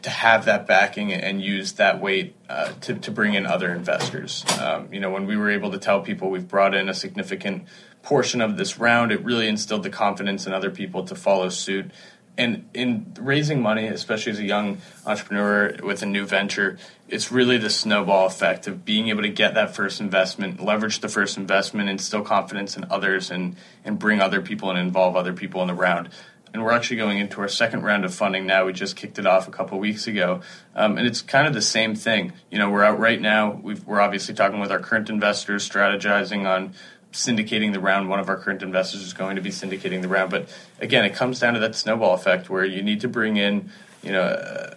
to 0.00 0.08
have 0.08 0.46
that 0.46 0.66
backing 0.66 1.12
and 1.12 1.42
use 1.42 1.72
that 1.74 2.00
weight 2.00 2.34
uh, 2.48 2.72
to, 2.80 2.94
to 2.94 3.10
bring 3.10 3.34
in 3.34 3.44
other 3.44 3.70
investors. 3.74 4.42
Um, 4.58 4.88
you 4.90 5.00
know, 5.00 5.10
when 5.10 5.26
we 5.26 5.36
were 5.36 5.50
able 5.50 5.70
to 5.72 5.78
tell 5.78 6.00
people 6.00 6.30
we've 6.30 6.48
brought 6.48 6.74
in 6.74 6.88
a 6.88 6.94
significant 6.94 7.64
portion 8.02 8.40
of 8.40 8.56
this 8.56 8.78
round, 8.78 9.12
it 9.12 9.22
really 9.22 9.48
instilled 9.48 9.82
the 9.82 9.90
confidence 9.90 10.46
in 10.46 10.54
other 10.54 10.70
people 10.70 11.04
to 11.04 11.14
follow 11.14 11.50
suit 11.50 11.90
and 12.38 12.68
in 12.72 13.14
raising 13.20 13.60
money, 13.60 13.86
especially 13.86 14.32
as 14.32 14.38
a 14.38 14.44
young 14.44 14.78
entrepreneur 15.04 15.76
with 15.82 16.02
a 16.02 16.06
new 16.06 16.24
venture, 16.24 16.78
it's 17.08 17.30
really 17.30 17.58
the 17.58 17.68
snowball 17.68 18.26
effect 18.26 18.66
of 18.66 18.84
being 18.84 19.08
able 19.08 19.22
to 19.22 19.28
get 19.28 19.54
that 19.54 19.74
first 19.74 20.00
investment, 20.00 20.62
leverage 20.62 21.00
the 21.00 21.08
first 21.08 21.36
investment, 21.36 21.90
instill 21.90 22.22
confidence 22.22 22.76
in 22.76 22.86
others, 22.90 23.30
and 23.30 23.56
and 23.84 23.98
bring 23.98 24.20
other 24.20 24.40
people 24.40 24.70
and 24.70 24.78
involve 24.78 25.14
other 25.14 25.34
people 25.34 25.60
in 25.60 25.68
the 25.68 25.74
round. 25.74 26.08
And 26.54 26.62
we're 26.62 26.72
actually 26.72 26.98
going 26.98 27.18
into 27.18 27.40
our 27.40 27.48
second 27.48 27.82
round 27.82 28.04
of 28.04 28.14
funding 28.14 28.46
now. 28.46 28.66
We 28.66 28.74
just 28.74 28.94
kicked 28.94 29.18
it 29.18 29.26
off 29.26 29.48
a 29.48 29.50
couple 29.50 29.78
weeks 29.78 30.06
ago, 30.06 30.40
um, 30.74 30.96
and 30.96 31.06
it's 31.06 31.20
kind 31.20 31.46
of 31.46 31.54
the 31.54 31.62
same 31.62 31.94
thing. 31.94 32.32
You 32.50 32.58
know, 32.58 32.70
we're 32.70 32.84
out 32.84 32.98
right 32.98 33.20
now. 33.20 33.52
we 33.62 33.76
are 33.88 34.00
obviously 34.00 34.34
talking 34.34 34.60
with 34.60 34.70
our 34.70 34.80
current 34.80 35.10
investors, 35.10 35.68
strategizing 35.68 36.46
on 36.46 36.74
syndicating 37.12 37.72
the 37.72 37.80
round. 37.80 38.08
One 38.08 38.18
of 38.18 38.28
our 38.28 38.36
current 38.36 38.62
investors 38.62 39.02
is 39.02 39.12
going 39.12 39.36
to 39.36 39.42
be 39.42 39.50
syndicating 39.50 40.02
the 40.02 40.08
round. 40.08 40.30
But 40.30 40.48
again, 40.80 41.04
it 41.04 41.14
comes 41.14 41.38
down 41.38 41.54
to 41.54 41.60
that 41.60 41.74
snowball 41.74 42.14
effect 42.14 42.50
where 42.50 42.64
you 42.64 42.82
need 42.82 43.00
to 43.02 43.08
bring 43.08 43.36
in, 43.36 43.70
you 44.02 44.12
know, 44.12 44.22
uh, 44.22 44.74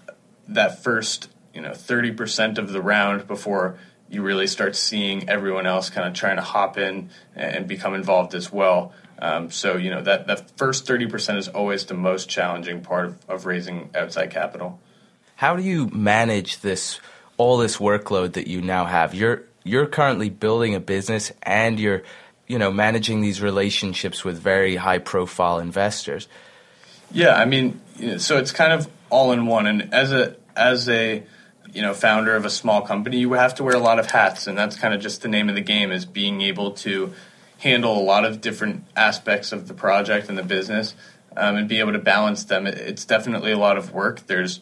that 0.49 0.83
first, 0.83 1.29
you 1.53 1.61
know, 1.61 1.71
30% 1.71 2.57
of 2.57 2.71
the 2.71 2.81
round 2.81 3.27
before 3.27 3.77
you 4.09 4.21
really 4.21 4.47
start 4.47 4.75
seeing 4.75 5.27
everyone 5.29 5.65
else 5.65 5.89
kind 5.89 6.07
of 6.07 6.13
trying 6.13 6.35
to 6.35 6.41
hop 6.41 6.77
in 6.77 7.09
and 7.35 7.67
become 7.67 7.95
involved 7.95 8.35
as 8.35 8.51
well. 8.51 8.93
Um, 9.17 9.49
so, 9.49 9.77
you 9.77 9.89
know, 9.89 10.01
that, 10.01 10.27
that 10.27 10.57
first 10.57 10.85
30% 10.85 11.37
is 11.37 11.47
always 11.47 11.85
the 11.85 11.93
most 11.93 12.29
challenging 12.29 12.81
part 12.81 13.05
of, 13.05 13.29
of 13.29 13.45
raising 13.45 13.89
outside 13.95 14.29
capital. 14.29 14.79
How 15.37 15.55
do 15.55 15.63
you 15.63 15.87
manage 15.89 16.59
this, 16.59 16.99
all 17.37 17.57
this 17.57 17.77
workload 17.77 18.33
that 18.33 18.47
you 18.47 18.61
now 18.61 18.85
have? 18.85 19.15
You're, 19.15 19.43
you're 19.63 19.87
currently 19.87 20.29
building 20.29 20.75
a 20.75 20.79
business 20.79 21.31
and 21.43 21.79
you're 21.79 22.03
you 22.47 22.59
know 22.59 22.71
managing 22.71 23.21
these 23.21 23.41
relationships 23.41 24.23
with 24.23 24.39
very 24.39 24.75
high 24.75 24.99
profile 24.99 25.59
investors? 25.59 26.27
Yeah 27.11 27.35
i 27.35 27.45
mean 27.45 27.79
so 28.17 28.37
it's 28.37 28.51
kind 28.51 28.73
of 28.73 28.89
all 29.09 29.31
in 29.31 29.45
one. 29.45 29.67
And 29.67 29.93
as 29.93 30.11
a 30.11 30.35
as 30.55 30.89
a 30.89 31.23
you 31.71 31.81
know 31.81 31.93
founder 31.93 32.35
of 32.35 32.45
a 32.45 32.49
small 32.49 32.81
company 32.81 33.17
you 33.17 33.33
have 33.33 33.55
to 33.55 33.63
wear 33.63 33.75
a 33.75 33.79
lot 33.79 33.99
of 33.99 34.09
hats. 34.11 34.47
And 34.47 34.57
that's 34.57 34.75
kind 34.77 34.93
of 34.93 35.01
just 35.01 35.21
the 35.21 35.27
name 35.27 35.49
of 35.49 35.55
the 35.55 35.61
game 35.61 35.91
is 35.91 36.05
being 36.05 36.41
able 36.41 36.71
to 36.71 37.13
handle 37.59 37.97
a 37.97 38.03
lot 38.03 38.25
of 38.25 38.41
different 38.41 38.83
aspects 38.95 39.51
of 39.51 39.67
the 39.67 39.73
project 39.73 40.29
and 40.29 40.37
the 40.37 40.43
business 40.43 40.93
um, 41.37 41.55
and 41.55 41.67
be 41.67 41.79
able 41.79 41.93
to 41.93 41.99
balance 41.99 42.43
them. 42.45 42.67
It's 42.67 43.05
definitely 43.05 43.51
a 43.51 43.57
lot 43.57 43.77
of 43.77 43.93
work. 43.93 44.27
There's 44.27 44.59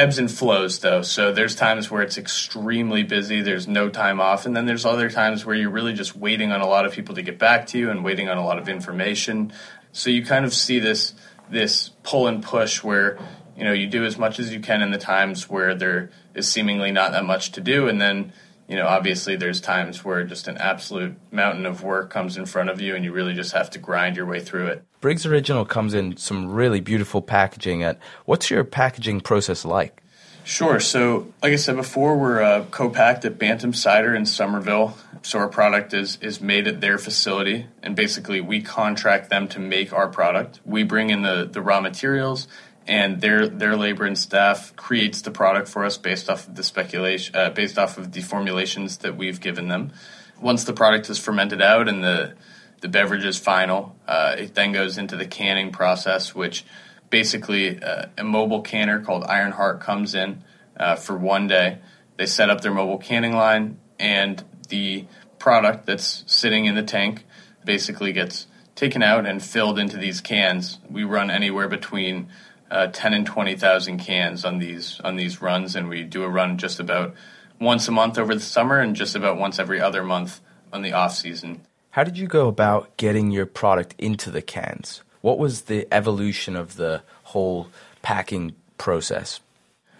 ebbs 0.00 0.18
and 0.18 0.30
flows 0.30 0.78
though. 0.78 1.02
So 1.02 1.30
there's 1.30 1.54
times 1.54 1.90
where 1.90 2.00
it's 2.00 2.16
extremely 2.16 3.02
busy, 3.02 3.42
there's 3.42 3.68
no 3.68 3.90
time 3.90 4.18
off, 4.18 4.46
and 4.46 4.56
then 4.56 4.64
there's 4.64 4.86
other 4.86 5.10
times 5.10 5.44
where 5.44 5.54
you're 5.54 5.70
really 5.70 5.92
just 5.92 6.16
waiting 6.16 6.52
on 6.52 6.62
a 6.62 6.66
lot 6.66 6.86
of 6.86 6.92
people 6.92 7.14
to 7.16 7.22
get 7.22 7.38
back 7.38 7.66
to 7.68 7.78
you 7.78 7.90
and 7.90 8.02
waiting 8.02 8.28
on 8.30 8.38
a 8.38 8.44
lot 8.44 8.58
of 8.58 8.68
information. 8.68 9.52
So 9.92 10.08
you 10.08 10.24
kind 10.24 10.44
of 10.46 10.54
see 10.54 10.78
this 10.78 11.14
this 11.50 11.90
pull 12.02 12.28
and 12.28 12.42
push 12.42 12.82
where 12.82 13.18
you 13.56 13.64
know 13.64 13.72
you 13.72 13.86
do 13.88 14.04
as 14.06 14.16
much 14.16 14.38
as 14.38 14.52
you 14.52 14.60
can 14.60 14.80
in 14.80 14.90
the 14.90 14.98
times 14.98 15.50
where 15.50 15.74
there 15.74 16.10
is 16.34 16.48
seemingly 16.48 16.92
not 16.92 17.12
that 17.12 17.26
much 17.26 17.52
to 17.52 17.60
do 17.60 17.88
and 17.88 18.00
then 18.00 18.32
you 18.70 18.76
know 18.76 18.86
obviously 18.86 19.36
there's 19.36 19.60
times 19.60 20.02
where 20.02 20.24
just 20.24 20.48
an 20.48 20.56
absolute 20.56 21.14
mountain 21.30 21.66
of 21.66 21.82
work 21.82 22.08
comes 22.08 22.38
in 22.38 22.46
front 22.46 22.70
of 22.70 22.80
you 22.80 22.96
and 22.96 23.04
you 23.04 23.12
really 23.12 23.34
just 23.34 23.52
have 23.52 23.68
to 23.68 23.78
grind 23.78 24.16
your 24.16 24.24
way 24.24 24.40
through 24.40 24.68
it 24.68 24.82
Briggs 25.00 25.24
Original 25.24 25.64
comes 25.64 25.94
in 25.94 26.18
some 26.18 26.50
really 26.52 26.80
beautiful 26.80 27.22
packaging. 27.22 27.82
At 27.82 27.98
what's 28.26 28.50
your 28.50 28.64
packaging 28.64 29.22
process 29.22 29.64
like? 29.64 30.02
Sure. 30.44 30.80
So, 30.80 31.32
like 31.42 31.52
I 31.52 31.56
said 31.56 31.76
before, 31.76 32.16
we're 32.16 32.42
uh, 32.42 32.64
co-packed 32.70 33.24
at 33.24 33.38
Bantam 33.38 33.72
Cider 33.72 34.14
in 34.14 34.26
Somerville. 34.26 34.96
So 35.22 35.38
our 35.38 35.48
product 35.48 35.92
is 35.94 36.18
is 36.22 36.40
made 36.40 36.66
at 36.66 36.80
their 36.80 36.98
facility, 36.98 37.66
and 37.82 37.94
basically 37.94 38.40
we 38.40 38.62
contract 38.62 39.30
them 39.30 39.48
to 39.48 39.58
make 39.58 39.92
our 39.92 40.08
product. 40.08 40.60
We 40.64 40.82
bring 40.82 41.10
in 41.10 41.22
the 41.22 41.48
the 41.50 41.62
raw 41.62 41.80
materials, 41.80 42.48
and 42.90 43.20
their 43.20 43.46
their 43.46 43.76
labor 43.76 44.04
and 44.04 44.18
staff 44.18 44.74
creates 44.74 45.22
the 45.22 45.30
product 45.30 45.68
for 45.68 45.84
us 45.84 45.96
based 45.96 46.28
off 46.28 46.48
of 46.48 46.56
the 46.56 46.64
speculation, 46.64 47.36
uh, 47.36 47.48
based 47.48 47.78
off 47.78 47.96
of 47.98 48.10
the 48.10 48.20
formulations 48.20 48.98
that 48.98 49.16
we've 49.16 49.40
given 49.40 49.68
them. 49.68 49.92
Once 50.40 50.64
the 50.64 50.72
product 50.72 51.08
is 51.08 51.16
fermented 51.16 51.62
out 51.62 51.88
and 51.88 52.02
the 52.02 52.34
the 52.80 52.88
beverage 52.88 53.24
is 53.24 53.38
final. 53.38 53.94
Uh, 54.08 54.34
it 54.36 54.54
then 54.54 54.72
goes 54.72 54.98
into 54.98 55.16
the 55.16 55.26
canning 55.26 55.70
process, 55.70 56.34
which 56.34 56.64
basically 57.10 57.80
uh, 57.80 58.06
a 58.18 58.24
mobile 58.24 58.62
canner 58.62 58.98
called 59.00 59.22
Ironheart 59.22 59.80
comes 59.80 60.14
in 60.16 60.42
uh, 60.76 60.96
for 60.96 61.16
one 61.16 61.46
day. 61.46 61.78
They 62.16 62.26
set 62.26 62.50
up 62.50 62.60
their 62.60 62.74
mobile 62.74 62.98
canning 62.98 63.34
line, 63.34 63.78
and 64.00 64.42
the 64.68 65.04
product 65.38 65.86
that's 65.86 66.24
sitting 66.26 66.64
in 66.64 66.74
the 66.74 66.82
tank 66.82 67.24
basically 67.64 68.12
gets 68.12 68.48
taken 68.74 69.02
out 69.02 69.26
and 69.26 69.40
filled 69.40 69.78
into 69.78 69.96
these 69.96 70.20
cans. 70.20 70.78
We 70.88 71.04
run 71.04 71.30
anywhere 71.30 71.68
between 71.68 72.28
uh, 72.70 72.86
10 72.88 73.14
and 73.14 73.26
20,000 73.26 73.98
cans 73.98 74.44
on 74.44 74.58
these 74.58 75.00
on 75.02 75.16
these 75.16 75.42
runs, 75.42 75.76
and 75.76 75.88
we 75.88 76.04
do 76.04 76.22
a 76.22 76.28
run 76.28 76.58
just 76.58 76.80
about 76.80 77.14
once 77.60 77.88
a 77.88 77.92
month 77.92 78.18
over 78.18 78.34
the 78.34 78.40
summer 78.40 78.78
and 78.78 78.96
just 78.96 79.14
about 79.14 79.36
once 79.36 79.58
every 79.58 79.80
other 79.80 80.02
month 80.02 80.40
on 80.72 80.82
the 80.82 80.92
off 80.92 81.14
season. 81.14 81.60
How 81.90 82.04
did 82.04 82.16
you 82.16 82.26
go 82.26 82.48
about 82.48 82.96
getting 82.96 83.30
your 83.30 83.46
product 83.46 83.94
into 83.98 84.30
the 84.30 84.42
cans? 84.42 85.02
What 85.20 85.38
was 85.38 85.62
the 85.62 85.86
evolution 85.92 86.56
of 86.56 86.76
the 86.76 87.02
whole 87.24 87.68
packing 88.02 88.54
process? 88.78 89.40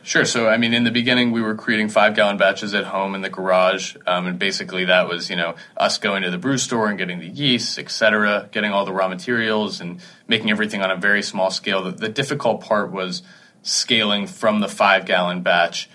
Sure. 0.03 0.25
So, 0.25 0.49
I 0.49 0.57
mean, 0.57 0.73
in 0.73 0.85
the 0.85 0.91
beginning, 0.91 1.31
we 1.31 1.43
were 1.43 1.55
creating 1.55 1.91
five 1.91 2.15
gallon 2.15 2.39
batches 2.39 2.75
at 2.75 2.85
home 2.85 3.15
in 3.15 3.21
the 3.21 3.29
garage. 3.29 3.97
Um, 4.07 4.27
and 4.27 4.39
basically, 4.39 4.87
that 4.87 5.09
was, 5.09 5.29
you 5.29 5.37
know, 5.37 5.57
us 5.77 5.99
going 5.99 6.23
to 6.23 6.31
the 6.31 6.39
brew 6.39 6.57
store 6.57 6.89
and 6.89 6.97
getting 6.97 7.19
the 7.19 7.29
yeast, 7.29 7.79
et 7.79 7.91
cetera, 7.91 8.49
getting 8.51 8.73
all 8.73 8.87
the 8.87 8.93
raw 8.93 9.09
materials 9.09 9.81
and 9.81 10.01
making 10.27 10.51
everything 10.51 10.81
on 10.81 10.91
a 10.91 10.97
very 10.97 11.23
small 11.23 11.51
scale. 11.51 11.83
The, 11.83 11.91
the 11.91 12.09
difficult 12.09 12.63
part 12.63 12.91
was 12.91 13.23
scaling 13.63 14.27
from 14.27 14.61
the 14.61 14.69
five 14.69 15.05
gallon 15.05 15.43
batch 15.43 15.91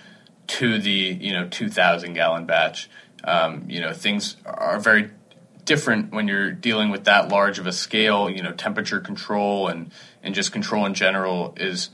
to 0.46 0.78
the, 0.78 0.90
you 0.90 1.32
know, 1.32 1.48
2,000 1.48 2.12
gallon 2.12 2.46
batch. 2.46 2.88
Um, 3.24 3.64
you 3.68 3.80
know, 3.80 3.92
things 3.92 4.36
are 4.44 4.78
very 4.78 5.10
different 5.64 6.12
when 6.12 6.28
you're 6.28 6.52
dealing 6.52 6.90
with 6.90 7.04
that 7.04 7.28
large 7.28 7.58
of 7.58 7.66
a 7.66 7.72
scale. 7.72 8.30
You 8.30 8.44
know, 8.44 8.52
temperature 8.52 9.00
control 9.00 9.66
and, 9.66 9.90
and 10.22 10.32
just 10.32 10.52
control 10.52 10.86
in 10.86 10.94
general 10.94 11.54
is 11.56 11.90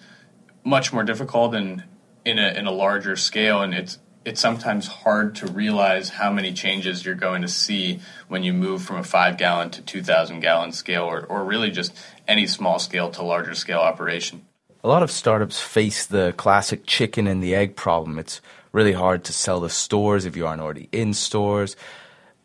much 0.63 0.93
more 0.93 1.05
difficult 1.05 1.55
and 1.55 1.85
in 2.25 2.39
a 2.39 2.49
in 2.49 2.67
a 2.67 2.71
larger 2.71 3.17
scale, 3.17 3.63
and 3.63 3.75
it's 3.75 3.99
it's 4.25 4.41
sometimes 4.41 4.87
hard 4.87 5.35
to 5.37 5.47
realize 5.47 6.09
how 6.09 6.31
many 6.31 6.53
changes 6.53 7.05
you're 7.05 7.15
going 7.15 7.43
to 7.43 7.49
see 7.49 8.01
when 8.29 8.43
you 8.43 8.53
move 8.53 8.83
from 8.83 8.97
a 8.97 9.03
five 9.03 9.37
gallon 9.37 9.71
to 9.71 9.83
2,000 9.83 10.41
gallon 10.41 10.73
scale, 10.73 11.05
or, 11.05 11.25
or 11.27 11.45
really 11.45 11.71
just 11.71 11.93
any 12.29 12.47
small 12.47 12.79
scale 12.79 13.11
to 13.11 13.23
larger 13.23 13.55
scale 13.55 13.81
operation. 13.81 14.43
A 14.85 14.89
lot 14.89 15.03
of 15.03 15.11
startups 15.11 15.61
face 15.61 16.07
the 16.07 16.35
classic 16.37 16.87
chicken 16.87 17.27
and 17.27 17.43
the 17.43 17.55
egg 17.55 17.77
problem. 17.77 18.19
It's 18.19 18.41
really 18.73 18.93
hard 18.93 19.25
to 19.25 19.33
sell 19.33 19.61
to 19.61 19.69
stores 19.69 20.25
if 20.25 20.37
you 20.37 20.47
aren't 20.47 20.63
already 20.63 20.89
in 20.93 21.15
stores. 21.15 21.77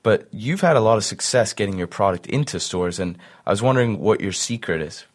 But 0.04 0.28
you've 0.32 0.62
had 0.62 0.78
a 0.78 0.82
lot 0.82 0.98
of 0.98 1.04
success 1.04 1.54
getting 1.54 1.78
your 1.78 1.88
product 1.88 2.28
into 2.28 2.60
stores, 2.60 3.00
and 3.00 3.18
I 3.46 3.50
was 3.50 3.62
wondering 3.62 4.00
what 4.00 4.22
your 4.22 4.32
secret 4.32 4.82
is. 4.82 5.06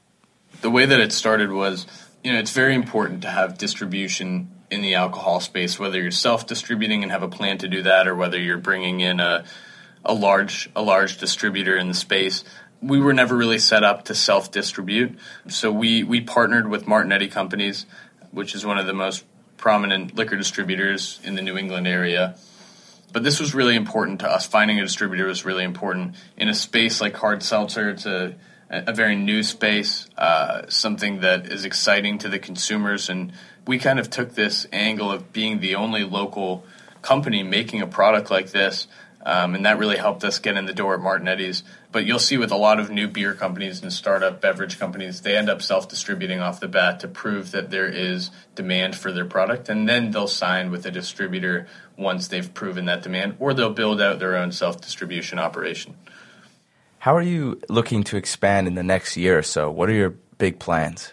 The 0.61 0.71
way 0.71 0.85
that 0.85 1.00
it 1.00 1.12
started 1.12 1.50
was 1.50 1.87
you 2.23 2.33
know, 2.33 2.38
it's 2.38 2.52
very 2.52 2.75
important 2.75 3.23
to 3.23 3.29
have 3.29 3.59
distribution 3.59 4.50
in 4.71 4.81
the 4.81 4.95
alcohol 4.95 5.41
space, 5.41 5.79
whether 5.79 6.00
you're 6.00 6.11
self-distributing 6.11 7.02
and 7.02 7.12
have 7.12 7.23
a 7.23 7.29
plan 7.29 7.59
to 7.59 7.69
do 7.69 7.83
that, 7.83 8.09
or 8.09 8.14
whether 8.14 8.38
you're 8.38 8.59
bringing 8.59 9.00
in 9.00 9.21
a 9.21 9.45
a 10.05 10.14
large 10.14 10.71
a 10.75 10.83
large 10.83 11.19
distributor 11.19 11.76
in 11.76 11.88
the 11.88 11.95
space. 11.95 12.45
We 12.81 12.99
were 12.99 13.12
never 13.12 13.37
really 13.37 13.59
set 13.59 13.85
up 13.85 14.07
to 14.07 14.14
self-distribute, 14.14 15.19
so 15.49 15.71
we 15.71 16.02
we 16.02 16.21
partnered 16.21 16.69
with 16.69 16.87
Martignetti 16.87 17.31
Companies, 17.31 17.87
which 18.31 18.55
is 18.55 18.64
one 18.64 18.79
of 18.79 18.87
the 18.87 18.95
most 18.95 19.25
prominent 19.57 20.17
liquor 20.17 20.37
distributors 20.37 21.21
in 21.23 21.37
the 21.37 21.43
New 21.43 21.57
England 21.57 21.87
area. 21.87 22.37
But 23.12 23.23
this 23.23 23.38
was 23.38 23.55
really 23.55 23.76
important 23.76 24.21
to 24.21 24.29
us. 24.29 24.47
Finding 24.47 24.79
a 24.79 24.83
distributor 24.83 25.26
was 25.26 25.45
really 25.45 25.64
important 25.64 26.17
in 26.37 26.49
a 26.49 26.55
space 26.55 27.00
like 27.00 27.14
hard 27.14 27.43
seltzer. 27.43 27.91
It's 27.91 28.07
a 28.07 28.35
a 28.73 28.93
very 28.93 29.14
new 29.14 29.43
space, 29.43 30.09
uh, 30.17 30.62
something 30.69 31.21
that 31.21 31.47
is 31.47 31.64
exciting 31.67 32.19
to 32.19 32.29
the 32.29 32.38
consumers. 32.38 33.11
And 33.11 33.33
we 33.67 33.79
kind 33.79 34.00
of 34.00 34.09
took 34.09 34.35
this 34.35 34.67
angle 34.73 35.12
of 35.12 35.33
being 35.33 35.61
the 35.61 35.75
only 35.75 36.05
local 36.05 36.64
company 37.02 37.43
making 37.43 37.83
a 37.83 37.87
product 37.87 38.31
like 38.31 38.50
this. 38.50 38.87
Um, 39.25 39.55
and 39.55 39.67
that 39.67 39.79
really 39.79 39.99
helped 39.99 40.25
us 40.25 40.41
get 40.41 40.57
in 40.57 40.67
the 40.67 40.73
door 40.73 40.95
at 40.95 41.00
Martignetti's. 41.00 41.62
But 41.93 42.07
you'll 42.07 42.19
see 42.19 42.38
with 42.38 42.50
a 42.50 42.57
lot 42.57 42.81
of 42.81 42.91
new 42.91 43.07
beer 43.07 43.35
companies 43.35 43.83
and 43.83 43.93
startup 43.93 44.41
beverage 44.41 44.81
companies, 44.81 45.21
they 45.21 45.37
end 45.37 45.49
up 45.49 45.62
self 45.62 45.88
distributing 45.88 46.41
off 46.41 46.59
the 46.59 46.67
bat 46.67 47.00
to 47.00 47.09
prove 47.09 47.52
that 47.52 47.71
there 47.71 47.87
is 47.87 48.31
demand 48.55 48.97
for 48.97 49.12
their 49.12 49.26
product. 49.26 49.69
And 49.69 49.88
then 49.88 50.11
they'll 50.11 50.26
sign 50.26 50.71
with 50.71 50.87
a 50.87 50.91
distributor 50.91 51.69
once 51.97 52.29
they've 52.29 52.52
proven 52.52 52.87
that 52.87 53.02
demand, 53.02 53.37
or 53.38 53.55
they'll 53.55 53.71
build 53.71 54.00
out 54.00 54.19
their 54.19 54.37
own 54.37 54.50
self 54.50 54.81
distribution 54.81 55.38
operation. 55.38 55.95
How 57.02 57.16
are 57.16 57.23
you 57.23 57.61
looking 57.68 58.04
to 58.04 58.16
expand 58.16 58.68
in 58.68 58.76
the 58.76 58.85
next 58.85 59.16
year 59.16 59.37
or 59.37 59.42
so? 59.42 59.68
What 59.68 59.88
are 59.88 59.92
your 59.92 60.11
big 60.38 60.61
plans? 60.61 61.12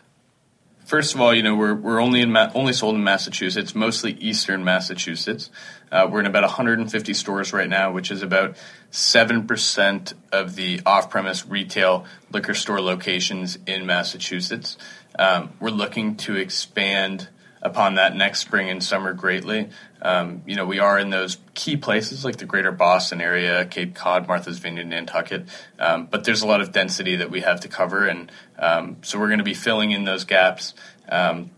First 0.86 1.15
of 1.15 1.19
all, 1.19 1.34
you 1.34 1.41
know 1.41 1.55
we're 1.55 1.74
we're 1.74 2.00
only 2.00 2.22
in 2.22 2.31
Ma- 2.31 2.51
only 2.53 2.74
sold 2.74 2.93
in 2.93 3.03
Massachusetts, 3.03 3.74
mostly 3.74 4.12
Eastern 4.19 4.63
Massachusetts. 4.63 5.50
Uh, 5.91 6.08
we're 6.08 6.19
in 6.19 6.27
about 6.27 6.43
150 6.43 7.13
stores 7.15 7.53
right 7.53 7.67
now, 7.67 7.91
which 7.91 8.12
is 8.12 8.22
about 8.22 8.55
seven 8.91 9.48
percent 9.48 10.13
of 10.31 10.53
the 10.53 10.79
off-premise 10.86 11.48
retail 11.48 12.05
liquor 12.31 12.53
store 12.53 12.81
locations 12.81 13.58
in 13.65 13.88
Massachusetts. 13.88 14.77
Um, 15.17 15.53
we're 15.60 15.72
looking 15.72 16.17
to 16.17 16.36
expand 16.36 17.29
upon 17.62 17.96
that 17.96 18.16
next 18.16 18.39
spring 18.39 18.70
and 18.70 18.84
summer 18.84 19.13
greatly. 19.13 19.70
Um, 20.01 20.44
you 20.46 20.56
know, 20.56 20.66
we 20.66 20.80
are 20.80 20.98
in 20.98 21.10
those 21.10 21.38
key 21.54 21.75
places 21.75 22.24
like 22.24 22.38
the 22.38 22.46
greater 22.46 22.72
Boston 22.72 23.22
area, 23.22 23.66
Cape 23.66 23.96
Cod, 23.96 24.27
Martha's 24.27 24.60
Vineyard, 24.60 24.88
Nantucket, 24.88 25.48
um, 25.77 26.05
but 26.05 26.24
there's 26.24 26.42
a 26.42 26.48
lot 26.48 26.62
of 26.62 26.72
density 26.72 27.18
that 27.18 27.31
we 27.31 27.42
have 27.42 27.60
to 27.62 27.68
cover, 27.68 28.07
and 28.07 28.31
um, 28.57 28.98
so 29.01 29.20
we're 29.20 29.27
going 29.27 29.40
to 29.40 29.44
be 29.44 29.53
filling 29.53 29.92
in 29.92 30.05
those 30.05 30.24
gaps. 30.24 30.74
Um, 31.10 31.51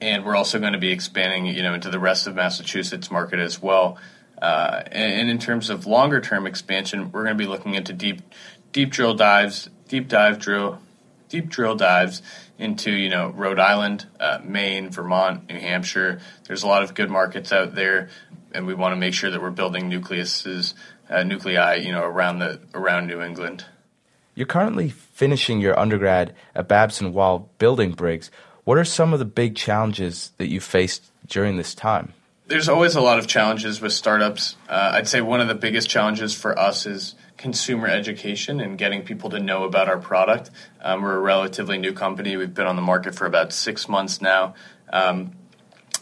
and 0.00 0.24
we're 0.24 0.36
also 0.36 0.58
going 0.58 0.74
to 0.74 0.78
be 0.78 0.92
expanding, 0.92 1.46
you 1.46 1.62
know, 1.62 1.72
into 1.72 1.88
the 1.88 1.98
rest 1.98 2.26
of 2.26 2.34
Massachusetts 2.34 3.10
market 3.10 3.38
as 3.38 3.62
well. 3.62 3.96
Uh, 4.40 4.82
and, 4.86 5.20
and 5.20 5.30
in 5.30 5.38
terms 5.38 5.70
of 5.70 5.86
longer 5.86 6.20
term 6.20 6.46
expansion, 6.46 7.10
we're 7.10 7.24
going 7.24 7.36
to 7.36 7.42
be 7.42 7.48
looking 7.48 7.74
into 7.74 7.94
deep, 7.94 8.20
deep 8.72 8.90
drill 8.90 9.14
dives, 9.14 9.70
deep 9.88 10.08
dive 10.08 10.38
drill, 10.38 10.78
deep 11.34 11.48
drill 11.48 11.74
dives 11.74 12.22
into 12.58 12.92
you 12.92 13.08
know 13.08 13.28
Rhode 13.30 13.58
Island, 13.58 14.06
uh, 14.20 14.38
Maine, 14.44 14.90
Vermont, 14.90 15.48
New 15.48 15.58
Hampshire. 15.58 16.20
There's 16.46 16.62
a 16.62 16.68
lot 16.68 16.84
of 16.84 16.94
good 16.94 17.10
markets 17.10 17.52
out 17.52 17.74
there, 17.74 18.08
and 18.52 18.66
we 18.66 18.74
want 18.74 18.92
to 18.92 18.96
make 18.96 19.14
sure 19.14 19.30
that 19.30 19.42
we're 19.42 19.50
building 19.50 19.90
nucleuses, 19.90 20.74
uh, 21.10 21.24
nuclei, 21.24 21.74
you 21.74 21.90
know, 21.90 22.04
around 22.04 22.38
the 22.38 22.60
around 22.72 23.08
New 23.08 23.20
England. 23.20 23.64
You're 24.36 24.46
currently 24.46 24.88
finishing 24.88 25.60
your 25.60 25.76
undergrad 25.76 26.34
at 26.54 26.68
Babson 26.68 27.12
while 27.12 27.50
building 27.58 27.92
Briggs. 27.92 28.30
What 28.62 28.78
are 28.78 28.84
some 28.84 29.12
of 29.12 29.18
the 29.18 29.24
big 29.24 29.56
challenges 29.56 30.30
that 30.38 30.48
you 30.48 30.60
faced 30.60 31.10
during 31.26 31.56
this 31.56 31.74
time? 31.74 32.14
There's 32.46 32.68
always 32.68 32.94
a 32.94 33.00
lot 33.00 33.18
of 33.18 33.26
challenges 33.26 33.80
with 33.80 33.92
startups. 33.92 34.56
Uh, 34.68 34.92
I'd 34.94 35.08
say 35.08 35.20
one 35.20 35.40
of 35.40 35.48
the 35.48 35.54
biggest 35.54 35.88
challenges 35.88 36.32
for 36.34 36.56
us 36.58 36.86
is 36.86 37.14
consumer 37.44 37.86
education 37.86 38.58
and 38.58 38.78
getting 38.78 39.02
people 39.02 39.28
to 39.28 39.38
know 39.38 39.64
about 39.64 39.86
our 39.86 39.98
product. 39.98 40.50
Um, 40.80 41.02
we're 41.02 41.14
a 41.14 41.20
relatively 41.20 41.76
new 41.76 41.92
company. 41.92 42.38
We've 42.38 42.54
been 42.54 42.66
on 42.66 42.74
the 42.74 42.80
market 42.80 43.14
for 43.14 43.26
about 43.26 43.52
six 43.52 43.86
months 43.86 44.22
now. 44.22 44.54
Um, 44.90 45.32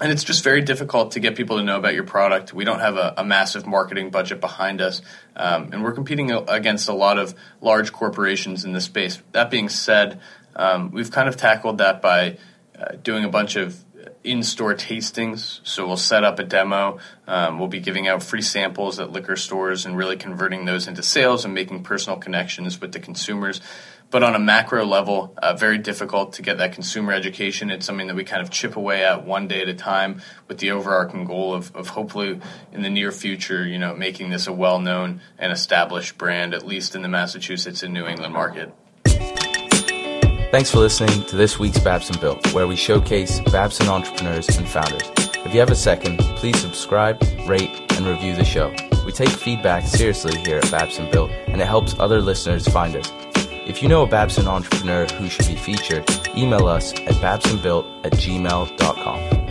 and 0.01 0.13
it's 0.13 0.23
just 0.23 0.45
very 0.45 0.61
difficult 0.61 1.11
to 1.13 1.21
get 1.21 1.35
people 1.35 1.57
to 1.57 1.65
know 1.65 1.79
about 1.79 1.95
your 1.95 2.05
product. 2.05 2.55
We 2.55 2.65
don't 2.65 2.79
have 2.79 2.97
a, 2.97 3.15
a 3.17 3.25
massive 3.25 3.67
marketing 3.67 4.11
budget 4.11 4.41
behind 4.41 4.81
us, 4.81 5.03
um, 5.35 5.71
and 5.73 5.83
we're 5.83 5.95
competing 5.95 6.31
against 6.31 6.89
a 6.89 6.93
lot 6.93 7.19
of 7.19 7.35
large 7.61 7.93
corporations 7.93 8.65
in 8.65 8.73
this 8.73 8.85
space. 8.85 9.21
That 9.33 9.51
being 9.51 9.69
said, 9.69 10.21
um, 10.55 10.93
we've 10.93 11.11
kind 11.11 11.29
of 11.29 11.37
tackled 11.37 11.79
that 11.79 12.01
by 12.01 12.39
uh, 12.79 12.95
doing 13.03 13.25
a 13.25 13.29
bunch 13.29 13.57
of 13.57 13.83
in-store 14.25 14.75
tastings. 14.75 15.61
So 15.65 15.87
we'll 15.87 15.97
set 15.97 16.25
up 16.25 16.39
a 16.39 16.45
demo. 16.45 16.99
Um, 17.27 17.59
we'll 17.59 17.69
be 17.69 17.81
giving 17.81 18.09
out 18.09 18.23
free 18.23 18.43
samples 18.43 19.01
at 19.01 19.11
liquor 19.11 19.37
stores 19.37 19.87
and 19.87 19.97
really 19.97 20.17
converting 20.17 20.65
those 20.65 20.87
into 20.87 21.03
sales 21.03 21.45
and 21.45 21.55
making 21.55 21.83
personal 21.83 22.19
connections 22.19 22.81
with 22.81 22.93
the 22.93 23.01
consumers. 23.01 23.61
But 24.11 24.23
on 24.23 24.35
a 24.35 24.39
macro 24.39 24.85
level, 24.85 25.35
uh, 25.39 25.55
very 25.55 25.79
difficult 25.79 26.35
to 26.35 26.43
get 26.43 26.59
that 26.59 26.75
consumer 26.75 27.13
education. 27.13 27.71
It's 27.71 27.87
something 27.87 28.09
that 28.09 28.17
we 28.17 28.25
kind 28.25 28.43
of 28.43 28.51
chip 28.51 28.77
away 28.77 29.03
at 29.05 29.25
one 29.25 29.49
day 29.49 29.63
at 29.63 29.69
a 29.69 29.75
time, 29.75 30.21
with 30.49 30.59
the 30.59 30.73
overarching 30.73 31.25
goal 31.25 31.55
of, 31.55 31.75
of 31.75 31.89
hopefully 31.89 32.39
in 32.73 32.83
the 32.83 32.91
near 32.91 33.11
future, 33.11 33.67
you 33.67 33.79
know, 33.79 33.95
making 33.95 34.29
this 34.29 34.47
a 34.47 34.53
well-known 34.53 35.23
and 35.39 35.51
established 35.51 36.19
brand, 36.19 36.53
at 36.53 36.67
least 36.67 36.95
in 36.95 37.01
the 37.01 37.09
Massachusetts 37.09 37.83
and 37.83 37.95
New 37.95 38.07
England 38.07 38.35
market. 38.35 38.75
Thanks 40.53 40.71
for 40.71 40.81
listening 40.81 41.25
to 41.25 41.37
this 41.37 41.59
week's 41.59 41.79
Babson 41.79 42.21
Built, 42.21 42.53
where 42.53 42.67
we 42.67 42.77
showcase 42.77 43.41
Babson 43.41 43.89
entrepreneurs 43.89 44.55
and 44.59 44.69
founders. 44.69 45.11
If 45.47 45.55
you 45.55 45.61
have 45.61 45.71
a 45.71 45.75
second, 45.75 46.19
please 46.37 46.61
subscribe, 46.61 47.23
rate, 47.47 47.71
and 47.93 48.07
review 48.07 48.37
the 48.37 48.45
show. 48.45 48.69
We 49.07 49.13
take 49.13 49.31
feedback 49.31 49.87
seriously 49.87 50.39
here 50.41 50.59
at 50.59 50.71
Babson 50.71 51.11
Built, 51.11 51.31
and 51.47 51.63
it 51.63 51.67
helps 51.67 51.99
other 51.99 52.21
listeners 52.21 52.69
find 52.69 52.95
us. 52.97 53.11
If 53.67 53.83
you 53.83 53.89
know 53.89 54.03
a 54.03 54.07
Babson 54.07 54.47
entrepreneur 54.47 55.07
who 55.07 55.31
should 55.31 55.47
be 55.47 55.57
featured, 55.57 56.05
email 56.37 56.67
us 56.67 56.93
at 56.93 57.15
babsonbuilt 57.15 57.87
at 58.05 58.13
gmail.com. 58.13 59.42